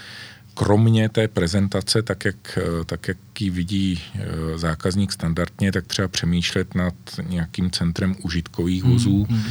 [0.54, 4.02] kromě té prezentace, tak jak, eh, tak jak ji vidí
[4.56, 6.94] zákazník standardně, tak třeba přemýšlet nad
[7.28, 9.44] nějakým centrem užitkových vozů, mm, mm.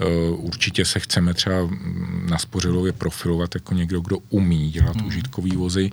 [0.00, 1.56] Eh, určitě se chceme třeba
[2.30, 5.06] na Spořilově profilovat jako někdo, kdo umí dělat hmm.
[5.06, 5.90] užitkový vozy.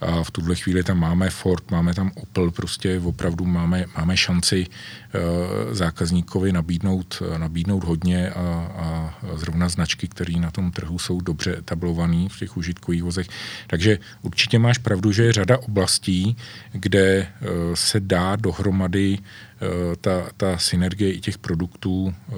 [0.00, 4.66] A v tuhle chvíli tam máme Ford, máme tam Opel, prostě opravdu máme, máme šanci
[4.66, 8.40] uh, zákazníkovi nabídnout, nabídnout hodně a,
[8.76, 13.26] a zrovna značky, které na tom trhu jsou dobře etablované v těch užitkových vozech.
[13.66, 16.36] Takže určitě máš pravdu, že je řada oblastí,
[16.72, 19.18] kde uh, se dá dohromady
[19.60, 22.34] Eh, ta, ta synergie i těch produktů eh,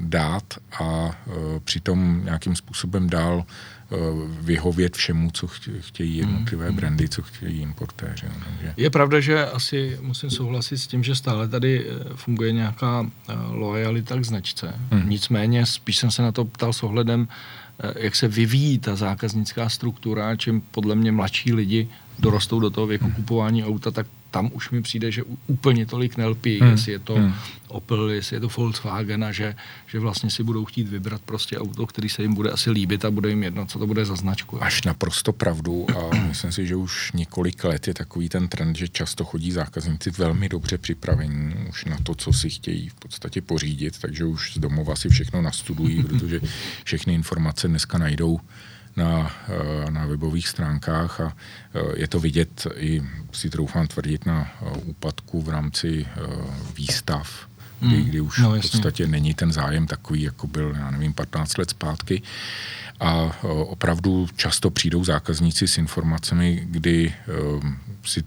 [0.00, 0.44] dát
[0.80, 1.32] a eh,
[1.64, 3.44] přitom nějakým způsobem dál
[4.40, 5.46] vyhovět všemu, co
[5.80, 8.26] chtějí jednotlivé mm, brandy, co chtějí importéři.
[8.26, 8.74] No, takže...
[8.76, 13.10] Je pravda, že asi musím souhlasit s tím, že stále tady funguje nějaká
[13.48, 14.74] lojalita k značce.
[14.90, 15.08] Mm.
[15.08, 17.28] Nicméně spíš jsem se na to ptal s ohledem,
[17.96, 23.06] jak se vyvíjí ta zákaznická struktura, čím podle mě mladší lidi dorostou do toho věku
[23.06, 23.12] mm.
[23.12, 24.06] kupování auta, tak
[24.36, 26.70] tam už mi přijde, že úplně tolik nelpí, hmm.
[26.70, 27.34] jestli je to hmm.
[27.68, 29.54] Opel, jestli je to Volkswagen a že,
[29.86, 33.10] že vlastně si budou chtít vybrat prostě auto, který se jim bude asi líbit a
[33.10, 34.62] bude jim jedno, co to bude za značku.
[34.62, 38.88] Až naprosto pravdu a myslím si, že už několik let je takový ten trend, že
[38.88, 43.98] často chodí zákazníci velmi dobře připravení už na to, co si chtějí v podstatě pořídit,
[43.98, 46.40] takže už z domova si všechno nastudují, protože
[46.84, 48.40] všechny informace dneska najdou
[48.96, 51.28] na, eh, na webových stránkách a
[51.74, 56.06] eh, je to vidět i, si troufám tvrdit, na eh, úpadku v rámci
[56.74, 57.48] výstav,
[57.80, 58.04] kdy, hmm.
[58.04, 61.70] kdy už no, v podstatě není ten zájem takový, jako byl, já nevím, 15 let
[61.70, 62.22] zpátky.
[63.00, 67.14] A opravdu často přijdou zákazníci s informacemi, kdy
[68.04, 68.24] si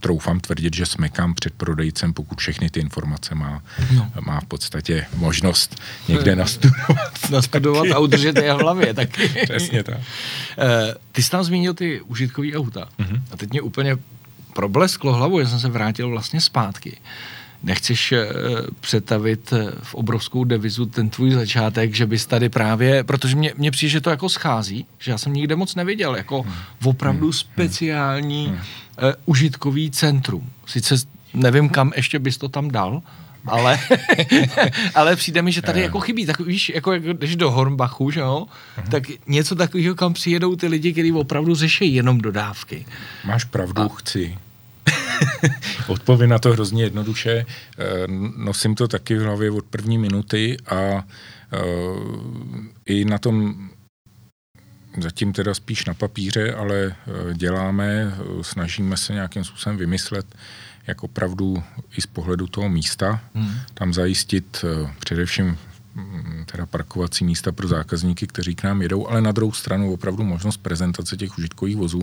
[0.00, 3.62] troufám tvrdit, že smekám před prodejcem, pokud všechny ty informace má,
[3.94, 4.12] no.
[4.20, 7.12] má v podstatě možnost někde nastudovat.
[7.30, 9.28] nastudovat a udržet je v hlavě taky.
[9.44, 9.98] Přesně tak.
[10.58, 12.88] Eh, ty jsi tam zmínil ty užitkový auta.
[12.98, 13.22] Mm-hmm.
[13.30, 13.96] A teď mě úplně
[14.52, 16.96] problesklo hlavu, že jsem se vrátil vlastně zpátky.
[17.62, 18.18] Nechceš uh,
[18.80, 23.70] přetavit eh, v obrovskou devizu ten tvůj začátek, že bys tady právě, protože mě, mě
[23.70, 26.52] přijde, že to jako schází, že já jsem nikde moc neviděl, jako hmm.
[26.84, 27.32] opravdu hmm.
[27.32, 28.58] speciální hmm.
[29.02, 30.50] Uh, užitkový centrum.
[30.66, 30.94] Sice
[31.34, 33.02] nevím, kam ještě bys to tam dal,
[33.46, 33.78] ale,
[34.94, 38.20] ale přijde mi, že tady jako chybí, tak víš, jako, jako když do Hornbachu, že
[38.20, 38.46] jo,
[38.78, 38.88] uh-huh.
[38.88, 42.86] tak něco takového, kam přijedou ty lidi, kteří opravdu řeší jenom dodávky.
[43.24, 43.88] Máš pravdu, A...
[43.88, 44.38] chci.
[45.86, 47.46] Odpovím na to hrozně jednoduše.
[47.78, 47.84] Eh,
[48.36, 51.02] nosím to taky v hlavě od první minuty a uh,
[52.86, 53.54] i na tom
[54.98, 60.26] zatím teda spíš na papíře, ale eh, děláme, snažíme se nějakým způsobem vymyslet,
[60.86, 61.62] jak opravdu
[61.96, 63.54] i z pohledu toho místa hmm.
[63.74, 64.64] tam zajistit
[65.00, 65.58] především
[65.94, 70.24] mm, teda parkovací místa pro zákazníky, kteří k nám jedou, ale na druhou stranu opravdu
[70.24, 72.02] možnost prezentace těch užitkových vozů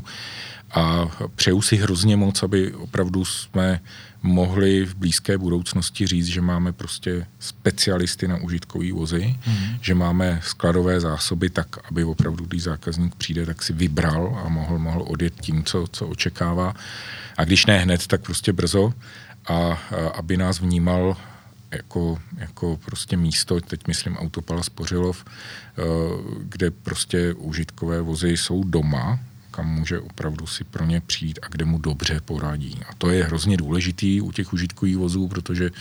[0.71, 1.05] a
[1.35, 3.79] přeju si hrozně moc, aby opravdu jsme
[4.23, 9.55] mohli v blízké budoucnosti říct, že máme prostě specialisty na užitkový vozy, mm.
[9.81, 14.79] že máme skladové zásoby tak, aby opravdu, když zákazník přijde, tak si vybral a mohl,
[14.79, 16.73] mohl odjet tím, co, co očekává.
[17.37, 18.93] A když ne hned, tak prostě brzo
[19.45, 21.17] a, a aby nás vnímal
[21.71, 25.81] jako, jako prostě místo, teď myslím Autopala Spořilov, eh,
[26.39, 29.19] kde prostě užitkové vozy jsou doma,
[29.57, 32.79] kam může opravdu si pro ně přijít a kde mu dobře poradí.
[32.89, 35.71] A to je hrozně důležitý u těch užitkových vozů, protože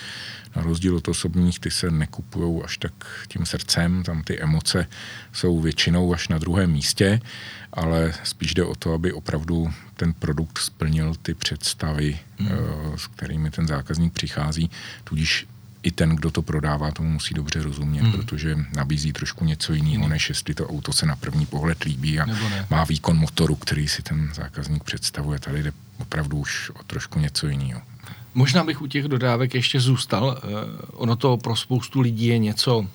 [0.57, 2.93] na rozdíl od osobních ty se nekupují až tak
[3.29, 4.87] tím srdcem, tam ty emoce
[5.33, 7.21] jsou většinou až na druhém místě,
[7.73, 12.49] ale spíš jde o to, aby opravdu ten produkt splnil ty představy, hmm.
[12.53, 14.71] Eh, s kterými ten zákazník přichází,
[15.05, 15.47] tudíž
[15.87, 18.13] i ten, kdo to prodává, tomu musí dobře rozumět, hmm.
[18.13, 20.11] protože nabízí trošku něco jiného, hmm.
[20.11, 22.27] než jestli to auto se na první pohled líbí a
[22.71, 25.39] má výkon motoru, který si ten zákazník představuje.
[25.39, 27.83] Tady jde opravdu už o trošku něco jiného.
[28.35, 30.41] Možná bych u těch dodávek ještě zůstal.
[30.45, 30.51] Uh,
[30.93, 32.87] ono to pro spoustu lidí je něco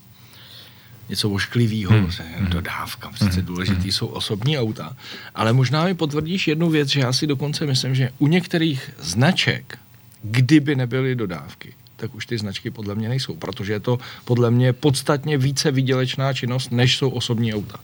[1.09, 2.09] něco ošklivého, hmm.
[2.37, 2.47] hmm.
[2.47, 3.45] dodávka, přece hmm.
[3.45, 3.91] důležitý hmm.
[3.91, 4.95] jsou osobní auta.
[5.35, 9.79] Ale možná mi potvrdíš jednu věc, že já si dokonce myslím, že u některých značek,
[10.23, 14.73] kdyby nebyly dodávky, tak už ty značky podle mě nejsou, protože je to podle mě
[14.73, 17.79] podstatně více výdělečná činnost, než jsou osobní auta.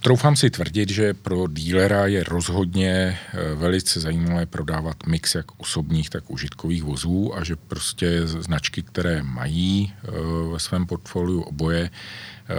[0.00, 6.10] Troufám si tvrdit, že pro dílera je rozhodně eh, velice zajímavé prodávat mix jak osobních,
[6.10, 10.10] tak užitkových vozů a že prostě značky, které mají eh,
[10.52, 12.54] ve svém portfoliu oboje, eh,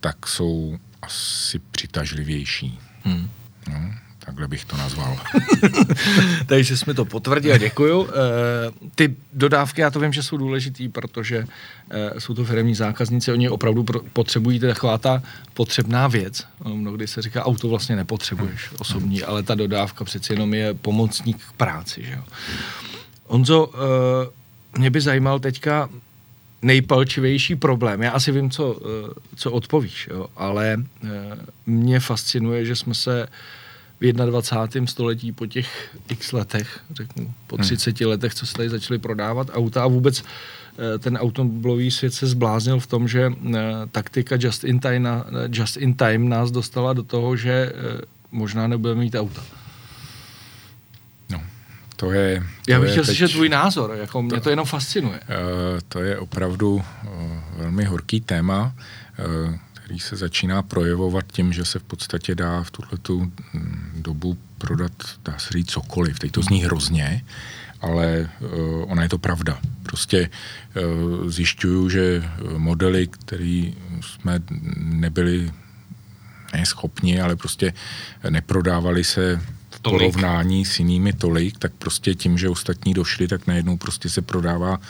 [0.00, 2.78] tak jsou asi přitažlivější.
[3.02, 3.30] Hmm.
[3.68, 4.05] No.
[4.26, 5.16] Takhle bych to nazval.
[6.46, 8.08] Takže jsme to potvrdili, děkuju.
[8.08, 8.10] E,
[8.94, 11.46] ty dodávky, já to vím, že jsou důležitý, protože
[11.90, 15.22] e, jsou to firmní zákazníci, oni opravdu potřebují taková ta
[15.54, 16.46] potřebná věc.
[16.64, 21.52] Mnohdy se říká, auto vlastně nepotřebuješ osobní, ale ta dodávka přeci jenom je pomocník k
[21.52, 22.02] práci.
[22.04, 22.22] Že jo?
[23.26, 23.70] Honzo,
[24.74, 25.88] e, mě by zajímal teďka
[26.62, 28.02] nejpalčivější problém.
[28.02, 28.80] Já asi vím, co,
[29.36, 30.26] co odpovíš, jo?
[30.36, 30.76] ale
[31.66, 33.28] mě fascinuje, že jsme se
[34.00, 34.86] v 21.
[34.86, 38.10] století po těch x letech, řeknu, po 30 hmm.
[38.10, 40.24] letech, co se tady začaly prodávat auta a vůbec
[40.78, 43.60] eh, ten automobilový svět se zbláznil v tom, že eh,
[43.92, 45.08] taktika just in time,
[45.48, 48.00] just in time nás dostala do toho, že eh,
[48.32, 49.42] možná nebudeme mít auta.
[51.30, 51.40] No,
[51.96, 52.42] to je...
[52.64, 55.20] To Já bych chtěl slyšet tvůj názor, jako mě to, to jenom fascinuje.
[55.20, 56.82] Uh, to je opravdu uh,
[57.56, 58.74] velmi horký téma.
[59.46, 59.54] Uh,
[59.86, 64.92] který se začíná projevovat tím, že se v podstatě dá v tuto mm, dobu prodat,
[65.24, 66.18] dá se říct cokoliv.
[66.18, 67.24] Teď to zní hrozně,
[67.80, 69.58] ale uh, ona je to pravda.
[69.82, 73.70] Prostě uh, zjišťuju, že modely, které
[74.00, 74.40] jsme
[74.76, 75.52] nebyli
[76.54, 77.72] ne schopni, ale prostě
[78.30, 79.40] neprodávali se
[79.76, 84.22] v porovnání s jinými tolik, tak prostě tím, že ostatní došli, tak najednou prostě se
[84.22, 84.80] prodává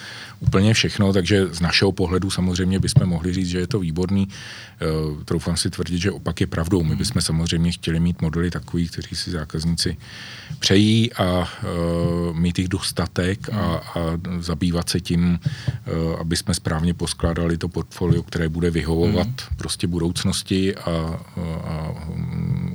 [0.40, 4.28] úplně všechno, takže z našeho pohledu samozřejmě bychom mohli říct, že je to výborný.
[4.28, 6.82] Uh, troufám si tvrdit, že opak je pravdou.
[6.82, 9.96] My bychom samozřejmě chtěli mít modely takový, kteří si zákazníci
[10.58, 14.00] přejí a uh, mít jich dostatek a, a
[14.40, 19.56] zabývat se tím, uh, aby jsme správně poskládali to portfolio, které bude vyhovovat mm.
[19.56, 21.20] prostě budoucnosti a, a,
[21.64, 21.94] a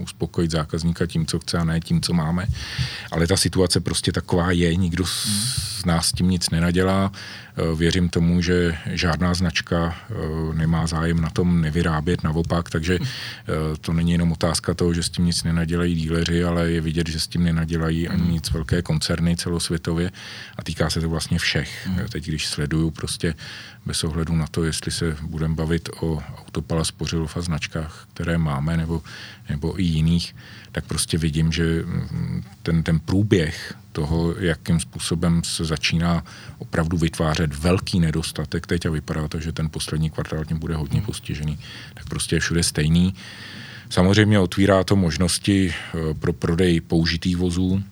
[0.01, 2.47] uspokojit zákazníka tím, co chce a ne tím, co máme.
[3.11, 4.75] Ale ta situace prostě taková je.
[4.75, 7.11] Nikdo mm z nás s tím nic nenadělá.
[7.11, 9.95] Eh, věřím tomu, že žádná značka
[10.53, 12.99] nemá zájem na tom nevyrábět, naopak, takže
[13.81, 17.19] to není jenom otázka toho, že s tím nic nenadělají díleři, ale je vidět, že
[17.19, 20.11] s tím nenadělají ani nic velké koncerny celosvětově
[20.57, 21.89] a týká se to vlastně všech.
[22.09, 23.33] Teď, když sleduju prostě
[23.85, 28.77] bez ohledu na to, jestli se budeme bavit o Autopala Spořilov a značkách, které máme,
[28.77, 29.01] nebo,
[29.49, 30.35] nebo i jiných,
[30.71, 36.23] tak prostě vidím, že mm, ten, ten průběh toho, jakým způsobem se začíná
[36.57, 40.99] opravdu vytvářet velký nedostatek teď a vypadá to, že ten poslední kvartál tím bude hodně
[40.99, 41.05] hmm.
[41.05, 41.59] postižený,
[41.93, 43.13] tak prostě je všude stejný.
[43.89, 47.83] Samozřejmě otvírá to možnosti eh, pro prodej použitých vozů,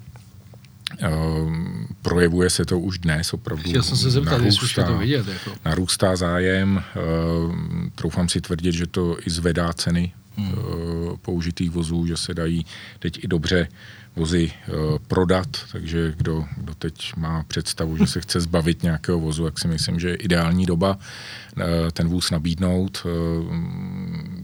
[0.97, 3.71] Ehm, projevuje se to už dnes opravdu.
[3.71, 5.27] Já jsem se zeptal, jestli už to vidět.
[5.27, 5.51] Jako.
[5.65, 10.55] Narůstá zájem, ehm, troufám si tvrdit, že to i zvedá ceny hmm.
[10.57, 12.65] Eh, použitých vozů, že se dají
[12.99, 13.67] teď i dobře
[14.15, 19.43] vozy uh, prodat, takže kdo, kdo teď má představu, že se chce zbavit nějakého vozu,
[19.43, 21.63] tak si myslím, že je ideální doba uh,
[21.93, 23.03] ten vůz nabídnout.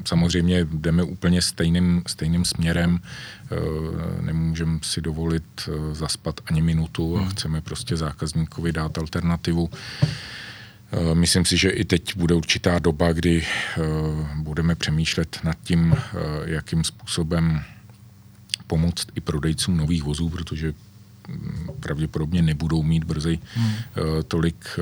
[0.06, 3.00] Samozřejmě jdeme úplně stejným, stejným směrem,
[4.22, 7.30] nemůžeme si dovolit zaspat ani minutu a hmm.
[7.30, 9.70] chceme prostě zákazníkovi dát alternativu.
[11.14, 13.46] Myslím si, že i teď bude určitá doba, kdy
[14.36, 15.96] budeme přemýšlet nad tím,
[16.46, 17.62] jakým způsobem
[18.68, 20.74] pomoct i prodejcům nových vozů, protože
[21.28, 23.74] mm, pravděpodobně nebudou mít brzy hmm.
[23.76, 24.82] Eh, tolik eh,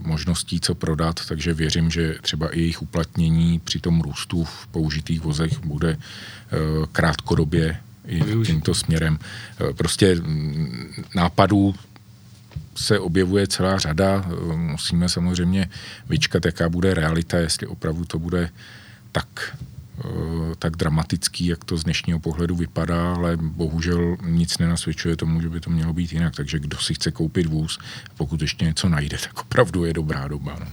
[0.00, 5.20] možností, co prodat, takže věřím, že třeba i jejich uplatnění při tom růstu v použitých
[5.20, 6.56] vozech bude eh,
[6.92, 9.18] krátkodobě i tímto směrem.
[9.76, 11.74] Prostě mm, nápadů
[12.76, 14.24] se objevuje celá řada.
[14.54, 15.70] Musíme samozřejmě
[16.08, 18.50] vyčkat, jaká bude realita, jestli opravdu to bude
[19.12, 19.56] tak
[19.98, 25.48] Eh, tak dramatický, jak to z dnešního pohledu vypadá, ale bohužel nic nenasvědčuje tomu, že
[25.48, 26.36] by to mělo být jinak.
[26.36, 27.78] Takže kdo si chce koupit vůz,
[28.16, 30.56] pokud ještě něco najde, tak opravdu je dobrá doba.
[30.60, 30.66] No.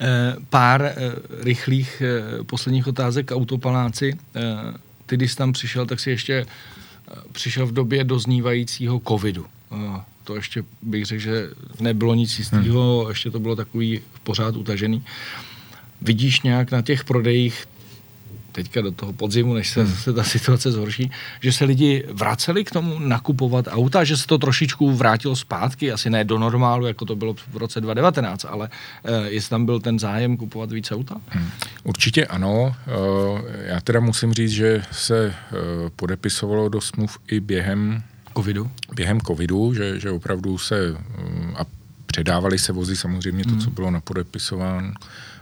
[0.00, 0.94] Eh, pár eh,
[1.42, 2.02] rychlých
[2.46, 4.18] posledních otázek autopaláci.
[5.06, 6.46] Ty, když jsi tam přišel, tak si ještě
[7.32, 9.46] přišel v době doznívajícího covidu.
[10.28, 11.48] To ještě bych řekl, že
[11.80, 13.08] nebylo nic jistého, hmm.
[13.08, 15.04] ještě to bylo takový pořád utažený.
[16.02, 17.66] Vidíš nějak na těch prodejích
[18.52, 19.92] teďka do toho podzimu, než se, hmm.
[19.92, 21.10] se ta situace zhorší,
[21.40, 26.10] že se lidi vraceli k tomu nakupovat auta, že se to trošičku vrátilo zpátky, asi
[26.10, 29.98] ne do normálu, jako to bylo v roce 2019, ale uh, jestli tam byl ten
[29.98, 31.16] zájem kupovat více auta?
[31.28, 31.50] Hmm.
[31.84, 32.76] Určitě ano.
[32.86, 35.58] Uh, já teda musím říct, že se uh,
[35.96, 38.02] podepisovalo do smluv i během
[38.38, 41.66] covidu, během covidu že, že opravdu se um, a
[42.06, 43.60] předávali se vozy samozřejmě to, hmm.
[43.60, 44.92] co bylo napodepisováno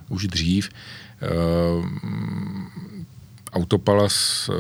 [0.08, 0.70] už dřív.
[1.22, 1.86] Uh,
[3.56, 4.52] Autopalas eh,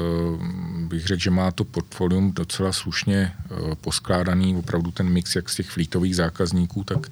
[0.88, 5.54] bych řekl, že má to portfolium docela slušně eh, poskládaný, opravdu ten mix jak z
[5.54, 7.06] těch flítových zákazníků, tak,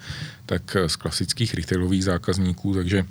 [0.46, 3.06] tak z klasických retailových zákazníků, takže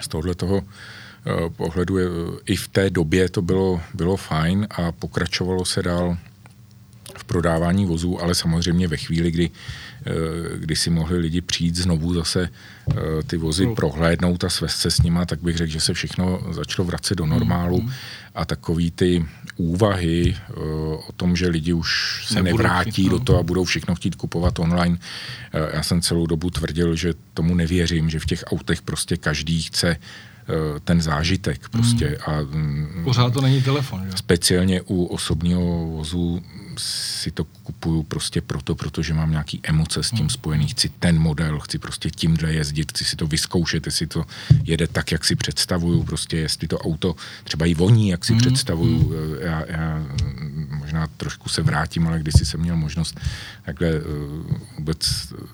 [0.00, 2.06] z tohohle toho eh, pohledu je,
[2.46, 6.18] i v té době to bylo, bylo fajn a pokračovalo se dál
[7.24, 9.50] v prodávání vozů, ale samozřejmě ve chvíli, kdy,
[10.56, 12.48] kdy si mohli lidi přijít znovu zase
[12.90, 13.74] Eh, ty vozy mm.
[13.74, 17.26] prohlédnout a svést se s nima, tak bych řekl, že se všechno začalo vracet do
[17.26, 17.90] normálu mm.
[18.34, 20.64] a takový ty úvahy uh,
[21.08, 23.18] o tom, že lidi už se Nebudou nevrátí chtít, no.
[23.18, 24.98] do toho a budou všechno chtít kupovat online.
[25.72, 29.96] Já jsem celou dobu tvrdil, že tomu nevěřím, že v těch autech prostě každý chce
[30.84, 32.08] ten zážitek prostě.
[32.08, 32.34] Mm.
[32.34, 34.16] A, mm, Pořád to není telefon, že?
[34.16, 36.42] Speciálně u osobního vozu
[36.78, 40.68] si to kupuju prostě proto, protože mám nějaký emoce s tím spojený.
[40.68, 44.24] Chci ten model, chci prostě tímhle jezdit, chci si to vyzkoušet, jestli to
[44.64, 47.14] jede tak, jak si představuju, prostě jestli to auto
[47.44, 48.40] třeba i voní, jak si hmm.
[48.40, 49.08] představuju.
[49.08, 49.40] Hmm.
[49.40, 50.06] Já, já
[50.94, 53.20] možná trošku se vrátím, ale když jsem měl možnost
[53.64, 54.00] takhle eh,
[54.78, 54.98] vůbec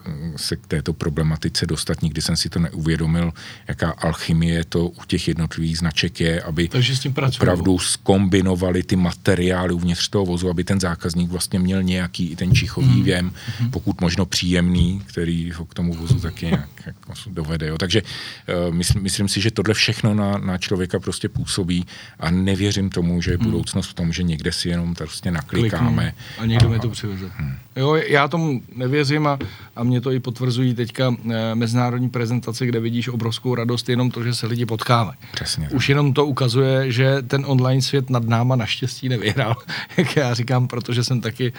[0.06, 3.32] eh, se k této problematice dostat, nikdy jsem si to neuvědomil,
[3.68, 8.96] jaká alchymie to u těch jednotlivých značek je, aby Takže s tím opravdu skombinovali ty
[8.96, 13.04] materiály uvnitř toho vozu, aby ten zákaz zákazník vlastně měl nějaký i ten čichový mm.
[13.04, 13.70] věm, mm.
[13.70, 17.66] pokud možno příjemný, který ho k tomu vozu taky nějak jako dovede.
[17.66, 17.78] Jo.
[17.78, 21.86] Takže uh, myslím, myslím si, že tohle všechno na, na člověka prostě působí
[22.18, 23.44] a nevěřím tomu, že je mm.
[23.44, 26.02] budoucnost v tom, že někde si jenom prostě naklikáme.
[26.02, 27.30] Kliknu a někdo a, mi to přiveze.
[27.36, 27.54] Hmm.
[27.76, 29.38] Jo, já tomu nevěřím a,
[29.76, 34.24] a mě to i potvrzují teďka e, mezinárodní prezentace, kde vidíš obrovskou radost jenom to,
[34.24, 35.18] že se lidi potkávají.
[35.32, 35.68] Přesně.
[35.70, 39.56] Už jenom to ukazuje, že ten online svět nad náma naštěstí nevyhrál,
[39.96, 41.52] jak já říkám, protože že jsem taky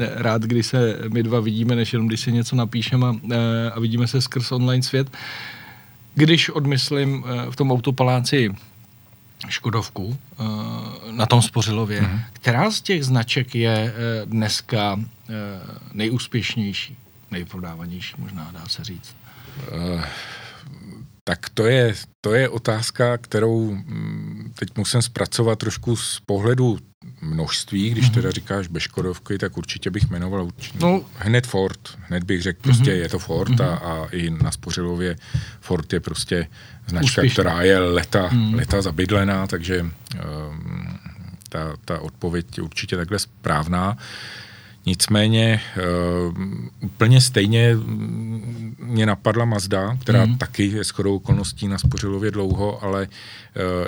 [0.00, 3.70] eh, rád, když se my dva vidíme, než jenom když si něco napíšeme a, eh,
[3.70, 5.08] a vidíme se skrz online svět.
[6.14, 8.50] Když odmyslím eh, v tom autopaláci
[9.48, 10.18] Škodovku
[11.10, 12.20] na tom Spořilově, mm-hmm.
[12.32, 15.00] která z těch značek je dneska
[15.92, 16.96] nejúspěšnější?
[17.32, 19.16] nejprodávanější, možná dá se říct.
[19.94, 20.04] Uh,
[21.24, 26.78] tak to je, to je otázka, kterou mm, teď musím zpracovat trošku z pohledu
[27.22, 28.14] množství, když mm-hmm.
[28.14, 32.90] teda říkáš Beškodovky, tak určitě bych jmenoval určitě, no, hned Ford, hned bych řekl, prostě
[32.90, 33.02] mm-hmm.
[33.02, 33.72] je to Ford mm-hmm.
[33.72, 35.16] a, a i na Spořilově
[35.60, 36.46] Ford je prostě
[36.86, 37.30] značka, Úspěšný.
[37.30, 38.54] která je leta, mm-hmm.
[38.54, 40.98] leta zabydlená, takže um,
[41.48, 43.96] ta, ta odpověď je určitě takhle správná.
[44.86, 45.60] Nicméně
[46.28, 46.38] uh,
[46.80, 47.76] úplně stejně
[48.78, 50.38] mě napadla Mazda, která mm.
[50.38, 53.08] taky je shodou okolností na Spořilově dlouho, ale uh,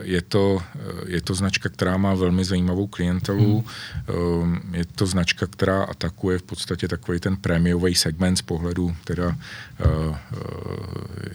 [0.02, 0.60] je, to, uh,
[1.06, 3.64] je to značka, která má velmi zajímavou klientelu.
[4.08, 4.16] Mm.
[4.16, 9.26] Uh, je to značka, která atakuje v podstatě takový ten prémiový segment z pohledu teda
[9.28, 10.16] uh,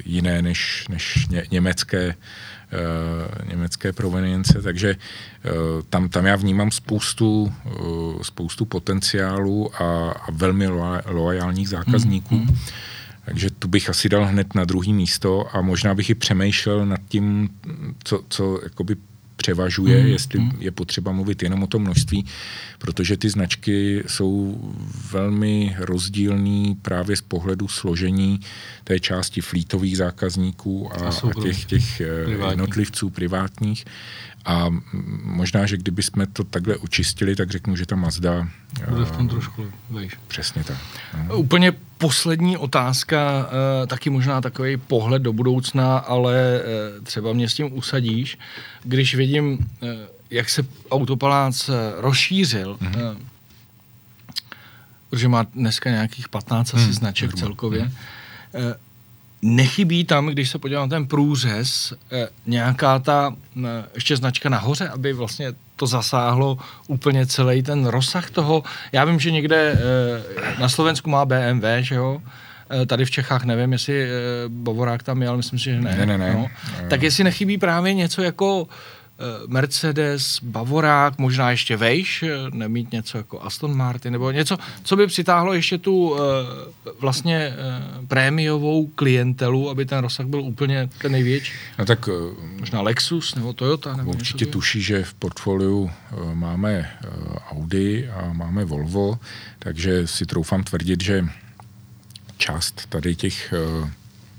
[0.05, 2.15] jiné než, než ně, německé
[2.71, 5.49] Eh, německé provenience, takže eh,
[5.89, 10.67] tam, tam já vnímám spoustu, eh, spoustu potenciálu a, a velmi
[11.05, 12.35] loajálních zákazníků.
[12.35, 12.57] Mm, mm.
[13.29, 16.99] Takže tu bych asi dal hned na druhý místo a možná bych i přemýšlel nad
[17.07, 17.49] tím,
[18.03, 18.95] co, co jakoby
[19.35, 20.51] převažuje, mm, jestli mm.
[20.59, 22.25] je potřeba mluvit jenom o tom množství,
[22.79, 24.59] protože ty značky jsou
[25.11, 28.39] velmi rozdílný právě z pohledu složení
[28.83, 32.51] té části flítových zákazníků a, a, a těch, těch privátní.
[32.51, 33.85] jednotlivců privátních.
[34.45, 34.69] A
[35.23, 38.47] možná, že kdyby jsme to takhle očistili, tak řeknu, že ta Mazda...
[38.89, 40.17] Bude v tom eh, trošku vejš.
[40.27, 40.77] Přesně tak.
[41.27, 41.37] No.
[41.37, 43.49] Úplně poslední otázka,
[43.83, 48.37] eh, taky možná takový pohled do budoucna, ale eh, třeba mě s tím usadíš.
[48.83, 49.67] Když vidím,
[50.29, 53.17] jak se autopalác rozšířil, mm-hmm.
[55.09, 57.91] protože má dneska nějakých 15 asi mm, značek celkově, mm
[59.41, 64.89] Nechybí tam, když se podívám na ten průřez, eh, nějaká ta eh, ještě značka nahoře,
[64.89, 68.63] aby vlastně to zasáhlo úplně celý ten rozsah toho.
[68.91, 72.21] Já vím, že někde eh, na Slovensku má BMW, že jo?
[72.87, 74.07] Tady v Čechách nevím, jestli
[74.47, 75.95] Bavorák tam je, ale myslím si, že ne.
[75.97, 76.33] Ne, ne, ne.
[76.33, 76.47] No.
[76.89, 78.98] Tak jestli nechybí právě něco jako Eh,
[79.47, 85.07] Mercedes, Bavorák, možná ještě vejš, eh, nemít něco jako Aston Martin, nebo něco, co by
[85.07, 87.53] přitáhlo ještě tu eh, vlastně
[88.07, 91.53] prémiovou klientelu, aby ten rozsah byl úplně ten největší.
[91.79, 92.09] No tak,
[92.59, 93.95] možná Lexus nebo Toyota.
[93.95, 95.91] Nebo určitě tuší, že v portfoliu
[96.33, 96.91] máme
[97.51, 99.19] Audi a máme Volvo,
[99.59, 101.25] takže si troufám tvrdit, že
[102.37, 103.53] část tady těch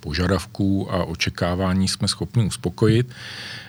[0.00, 3.06] požadavků a očekávání jsme schopni uspokojit.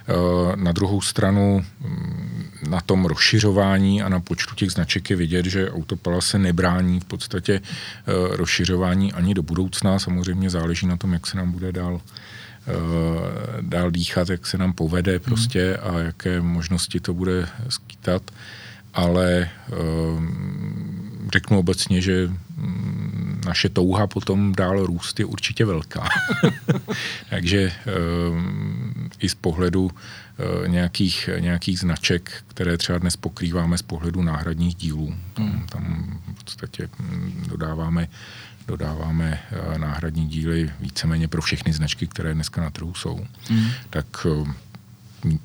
[0.08, 5.46] Eh, na druhou stranu mm, na tom rozšiřování a na počtu těch značek je vidět,
[5.46, 10.00] že Autopala se nebrání v podstatě eh, rozšiřování ani do budoucna.
[10.00, 12.72] Samozřejmě záleží na tom, jak se nám bude dál eh,
[13.62, 18.22] dál dýchat, jak se nám povede prostě a jaké možnosti to bude skýtat.
[18.94, 19.50] Ale
[21.32, 22.28] řeknu obecně, že
[22.58, 26.10] mm, naše touha potom dál růst je určitě velká.
[27.30, 27.74] Takže
[28.30, 34.76] um, i z pohledu uh, nějakých, nějakých značek, které třeba dnes pokrýváme z pohledu náhradních
[34.76, 35.68] dílů, tam, hmm.
[35.68, 38.08] tam v podstatě mm, dodáváme
[38.68, 43.26] dodáváme uh, náhradní díly víceméně pro všechny značky, které dneska na trhu jsou.
[43.50, 43.68] Hmm.
[43.90, 44.28] Tak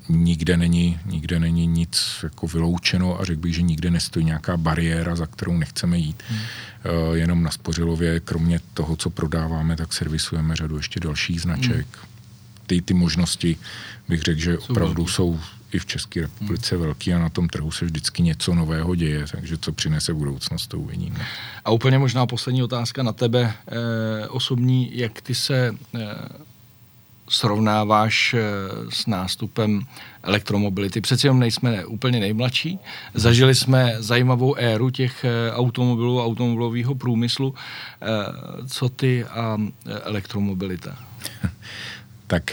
[0.09, 5.15] nikde není, nikde není nic jako vyloučeno a řekl bych, že nikde nestojí nějaká bariéra,
[5.15, 6.23] za kterou nechceme jít.
[6.29, 6.39] Hmm.
[6.39, 11.85] Uh, jenom na Spořilově, kromě toho, co prodáváme, tak servisujeme řadu ještě dalších značek.
[11.97, 12.07] Hmm.
[12.67, 13.57] Ty, ty možnosti
[14.09, 15.13] bych řekl, že jsou opravdu velký.
[15.13, 15.39] jsou
[15.71, 16.83] i v České republice hmm.
[16.83, 20.79] velký a na tom trhu se vždycky něco nového děje, takže co přinese budoucnost, to
[20.79, 21.25] uvidíme.
[21.65, 25.99] A úplně možná poslední otázka na tebe eh, osobní, jak ty se eh,
[27.29, 28.41] srovnáváš eh,
[28.89, 29.81] s nástupem
[30.23, 31.01] elektromobility.
[31.01, 32.79] Přeci jenom nejsme úplně nejmladší.
[33.13, 37.55] Zažili jsme zajímavou éru těch eh, automobilů, automobilového průmyslu.
[38.01, 38.05] Eh,
[38.67, 40.97] co ty a elektromobilita?
[42.27, 42.51] tak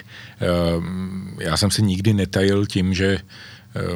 [1.38, 3.18] já jsem se nikdy netajil tím, že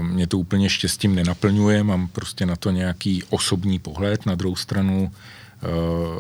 [0.01, 4.27] mě to úplně štěstím nenaplňuje, mám prostě na to nějaký osobní pohled.
[4.27, 5.13] Na druhou stranu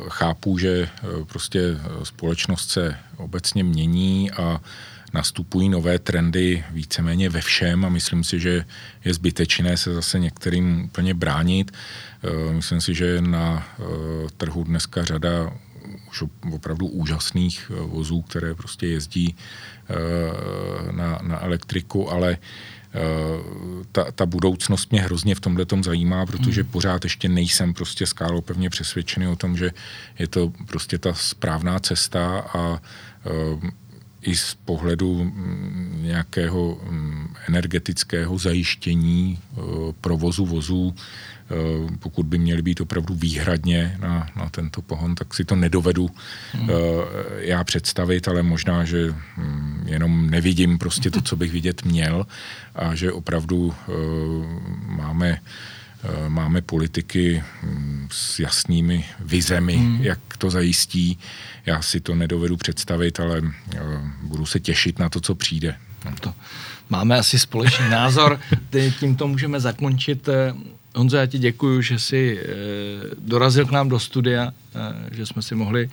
[0.09, 4.61] chápu, že eh, prostě eh, společnost se obecně mění a
[5.13, 8.65] nastupují nové trendy víceméně ve všem a myslím si, že
[9.05, 11.73] je zbytečné se zase některým úplně bránit.
[12.53, 13.69] Myslím si, že na
[14.37, 15.53] trhu dneska řada
[16.11, 16.23] už
[16.53, 19.37] opravdu úžasných vozů, které prostě jezdí
[20.91, 22.78] na, na elektriku, ale Eh,
[23.93, 26.71] ta, ta budoucnost mě hrozně v tomhle tom zajímá, protože hmm.
[26.71, 29.71] pořád ještě nejsem prostě skálo pevně přesvědčený o tom, že
[30.19, 33.71] je to prostě ta správná cesta a uh,
[34.29, 39.61] i z pohledu mm, nějakého mm, energetického zajištění e,
[40.01, 45.45] provozu vozů, e, pokud by měly být opravdu výhradně na, na tento pohon, tak si
[45.45, 46.11] to nedovedu
[46.53, 46.69] hmm.
[47.39, 52.27] já představit, ale možná, že mm, jenom nevidím prostě to, co bych vidět měl
[52.75, 53.75] a že opravdu
[54.87, 55.78] máme Eh,
[56.29, 60.03] máme politiky hm, s jasnými vizemi, hmm.
[60.03, 61.19] jak to zajistí.
[61.67, 63.43] Já si to nedovedu představit, ale
[63.75, 63.81] eh,
[64.23, 65.77] budu se těšit na to, co přijde.
[66.21, 66.35] To.
[66.91, 68.41] Máme asi společný názor,
[69.01, 70.29] tímto můžeme zakončit.
[70.29, 70.55] Eh,
[70.95, 72.41] Honzo, já ti děkuji, že jsi
[73.19, 74.53] dorazil k nám do studia,
[75.13, 75.91] že jsme si mohli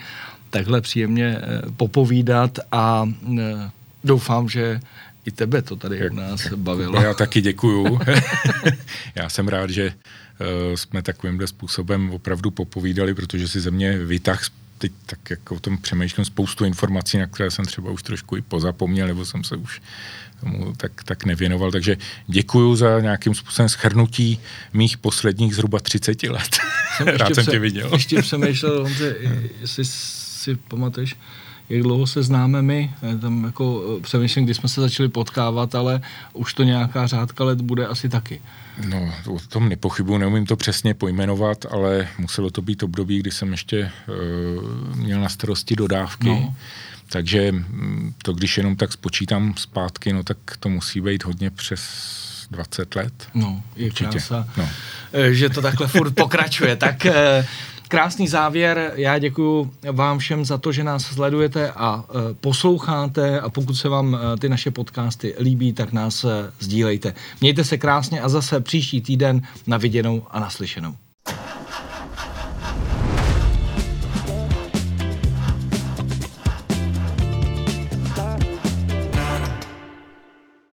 [0.49, 1.37] takhle příjemně
[1.77, 3.09] popovídat a
[4.03, 4.79] doufám, že
[5.25, 7.01] i tebe to tady u nás bavilo.
[7.01, 7.99] Já taky děkuju.
[9.15, 14.41] Já jsem rád, že uh, jsme takovýmhle způsobem opravdu popovídali, protože si ze mě vytah
[14.77, 18.41] teď tak jako o tom přemýšlím spoustu informací, na které jsem třeba už trošku i
[18.41, 19.81] pozapomněl, nebo jsem se už
[20.39, 21.71] tomu tak, tak nevěnoval.
[21.71, 21.97] Takže
[22.27, 24.39] děkuju za nějakým způsobem schrnutí
[24.73, 26.57] mých posledních zhruba 30 let.
[26.97, 27.89] Jsem Rád jsem tě viděl.
[27.93, 29.15] Ještě přemýšlel, Honře,
[29.61, 31.15] jestli si pamatuješ,
[31.69, 36.01] jak dlouho se známe my, tam jako eh, přemýšlím, kdy jsme se začali potkávat, ale
[36.33, 38.41] už to nějaká řádka let bude asi taky.
[38.89, 43.51] No, o tom nepochybuji, neumím to přesně pojmenovat, ale muselo to být období, kdy jsem
[43.51, 46.27] ještě uh, měl na starosti dodávky.
[46.27, 46.55] No.
[47.09, 51.81] Takže mm, to, když jenom tak spočítám zpátky, no tak to musí být hodně přes
[52.51, 53.27] 20 let.
[53.33, 54.09] No, je Určitě.
[54.09, 54.69] krása, no.
[55.13, 56.75] Eh, že to takhle furt pokračuje.
[56.75, 57.05] Tak
[57.87, 58.91] krásný závěr.
[58.95, 63.89] Já děkuji vám všem za to, že nás sledujete a e, posloucháte a pokud se
[63.89, 66.27] vám e, ty naše podcasty líbí, tak nás e,
[66.59, 67.13] sdílejte.
[67.41, 70.95] Mějte se krásně a zase příští týden na viděnou a naslyšenou.